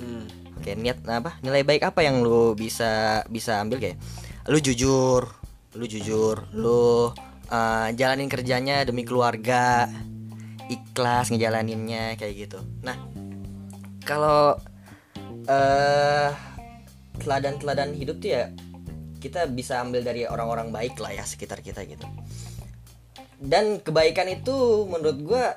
Oke 0.62 0.78
niat 0.78 1.02
apa? 1.10 1.42
Nilai 1.42 1.66
baik 1.66 1.82
apa 1.82 2.06
yang 2.06 2.22
lu 2.22 2.54
bisa 2.54 3.26
bisa 3.26 3.58
ambil 3.60 3.82
kayak 3.82 3.98
lu 4.46 4.62
jujur 4.62 5.26
lu 5.76 5.86
jujur 5.90 6.46
lu 6.54 7.10
eh, 7.50 7.88
jalanin 7.98 8.30
kerjanya 8.30 8.86
demi 8.86 9.02
keluarga 9.02 9.90
ikhlas 10.70 11.30
ngejalaninnya 11.30 12.18
kayak 12.18 12.50
gitu. 12.50 12.60
Nah 12.82 12.98
kalau 14.06 14.58
eh 15.46 16.30
teladan-teladan 17.22 17.96
hidup 17.96 18.20
tuh 18.20 18.30
ya 18.34 18.44
kita 19.22 19.50
bisa 19.50 19.82
ambil 19.82 20.06
dari 20.06 20.30
orang-orang 20.30 20.70
baik 20.70 21.02
lah 21.02 21.14
ya 21.14 21.26
sekitar 21.26 21.66
kita 21.66 21.82
gitu. 21.90 22.06
Dan 23.36 23.82
kebaikan 23.82 24.30
itu 24.32 24.86
menurut 24.88 25.18
gua 25.26 25.54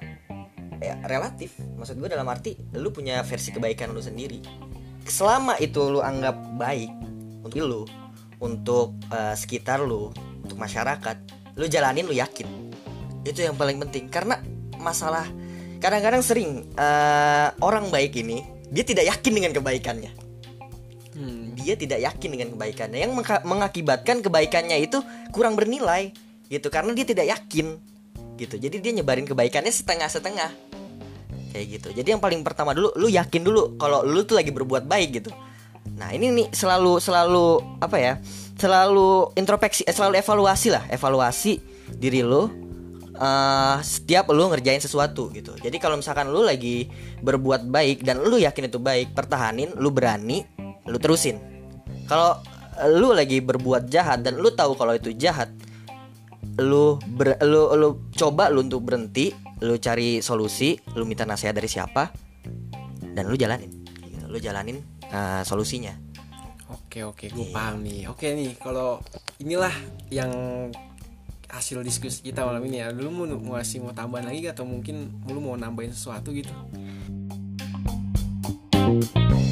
ya, 0.82 0.98
relatif. 1.06 1.58
Maksud 1.78 1.98
gue 1.98 2.08
dalam 2.10 2.26
arti 2.26 2.56
lu 2.74 2.90
punya 2.90 3.22
versi 3.22 3.52
kebaikan 3.54 3.92
lu 3.92 4.02
sendiri. 4.02 4.40
Selama 5.04 5.56
itu 5.60 5.88
lu 5.88 6.00
anggap 6.00 6.36
baik 6.58 6.90
untuk 7.44 7.60
lu 7.60 7.82
untuk 8.38 8.94
eh, 9.10 9.34
sekitar 9.34 9.82
lu 9.82 10.10
untuk 10.42 10.58
masyarakat 10.58 11.16
lu 11.58 11.66
jalanin 11.66 12.06
lu 12.06 12.14
yakin. 12.14 12.48
Itu 13.26 13.44
yang 13.44 13.58
paling 13.58 13.78
penting. 13.82 14.08
Karena 14.08 14.38
masalah. 14.88 15.28
Kadang-kadang 15.78 16.24
sering 16.24 16.64
eh, 16.74 17.48
orang 17.60 17.92
baik 17.92 18.16
ini 18.18 18.40
dia 18.72 18.84
tidak 18.84 19.04
yakin 19.08 19.32
dengan 19.32 19.52
kebaikannya. 19.52 20.12
Hmm. 21.18 21.50
dia 21.58 21.74
tidak 21.74 21.98
yakin 21.98 22.30
dengan 22.30 22.48
kebaikannya. 22.54 22.98
Yang 23.02 23.12
mengakibatkan 23.42 24.22
kebaikannya 24.22 24.78
itu 24.78 25.02
kurang 25.34 25.58
bernilai 25.58 26.14
gitu. 26.46 26.70
Karena 26.70 26.94
dia 26.94 27.02
tidak 27.02 27.26
yakin 27.26 27.74
gitu. 28.38 28.54
Jadi 28.54 28.78
dia 28.78 28.92
nyebarin 28.94 29.26
kebaikannya 29.26 29.74
setengah-setengah. 29.74 30.50
Kayak 31.50 31.66
gitu. 31.74 31.88
Jadi 31.90 32.08
yang 32.14 32.22
paling 32.22 32.46
pertama 32.46 32.70
dulu 32.70 32.94
lu 32.94 33.10
yakin 33.10 33.42
dulu 33.42 33.74
kalau 33.80 34.06
lu 34.06 34.22
tuh 34.22 34.38
lagi 34.38 34.54
berbuat 34.54 34.86
baik 34.86 35.10
gitu. 35.18 35.34
Nah 35.98 36.14
ini 36.14 36.30
nih 36.30 36.46
selalu 36.54 37.02
selalu 37.02 37.58
apa 37.82 37.96
ya 37.98 38.14
selalu 38.54 39.34
introspeksi 39.34 39.82
eh, 39.90 39.94
selalu 39.96 40.22
evaluasi 40.22 40.68
lah. 40.70 40.86
Evaluasi 40.86 41.58
diri 41.98 42.22
lu 42.22 42.67
eh, 43.18 43.76
setiap 43.82 44.30
lu 44.30 44.46
ngerjain 44.48 44.80
sesuatu 44.80 45.28
gitu 45.34 45.52
jadi 45.58 45.76
kalau 45.82 45.98
misalkan 45.98 46.30
lu 46.30 46.46
lagi 46.46 46.86
berbuat 47.20 47.66
baik 47.68 48.06
dan 48.06 48.22
lu 48.22 48.38
yakin 48.38 48.70
itu 48.70 48.78
baik 48.78 49.12
pertahanin 49.12 49.74
lu 49.76 49.90
berani 49.90 50.46
lu 50.86 50.96
terusin 51.02 51.42
kalau 52.06 52.38
lu 52.94 53.10
lagi 53.12 53.42
berbuat 53.42 53.90
jahat 53.90 54.22
dan 54.22 54.38
lu 54.38 54.54
tahu 54.54 54.78
kalau 54.78 54.94
itu 54.94 55.10
jahat 55.12 55.50
lu 56.58 56.98
ber, 57.18 57.38
lu 57.42 57.74
lu 57.74 57.88
coba 58.14 58.48
lu 58.50 58.62
untuk 58.62 58.86
berhenti 58.86 59.34
lu 59.62 59.74
cari 59.82 60.22
solusi 60.22 60.78
lu 60.94 61.02
minta 61.02 61.26
nasihat 61.26 61.54
dari 61.54 61.66
siapa 61.66 62.14
dan 63.14 63.26
lu 63.26 63.34
jalanin 63.34 63.70
Gitu, 63.98 64.24
lu 64.30 64.38
jalanin 64.38 64.78
uh, 65.10 65.42
solusinya 65.42 65.94
Oke 66.68 67.00
oke, 67.00 67.32
gue 67.32 67.48
Iya. 67.48 67.54
paham 67.56 67.80
nih. 67.80 68.00
Oke 68.12 68.28
nih, 68.36 68.52
kalau 68.60 69.00
inilah 69.40 69.72
yang 70.12 70.28
hasil 71.48 71.80
diskusi 71.80 72.20
kita 72.20 72.44
malam 72.44 72.62
ini 72.68 72.84
ya. 72.84 72.92
Dulu 72.92 73.08
mau 73.24 73.56
ngasih 73.56 73.82
mau 73.84 73.92
tambahan 73.96 74.28
lagi 74.28 74.48
atau 74.48 74.68
mungkin 74.68 75.24
lu 75.28 75.40
mau 75.40 75.56
nambahin 75.56 75.92
sesuatu 75.92 76.32
gitu? 76.32 76.52
thank 78.88 79.14
you 79.16 79.47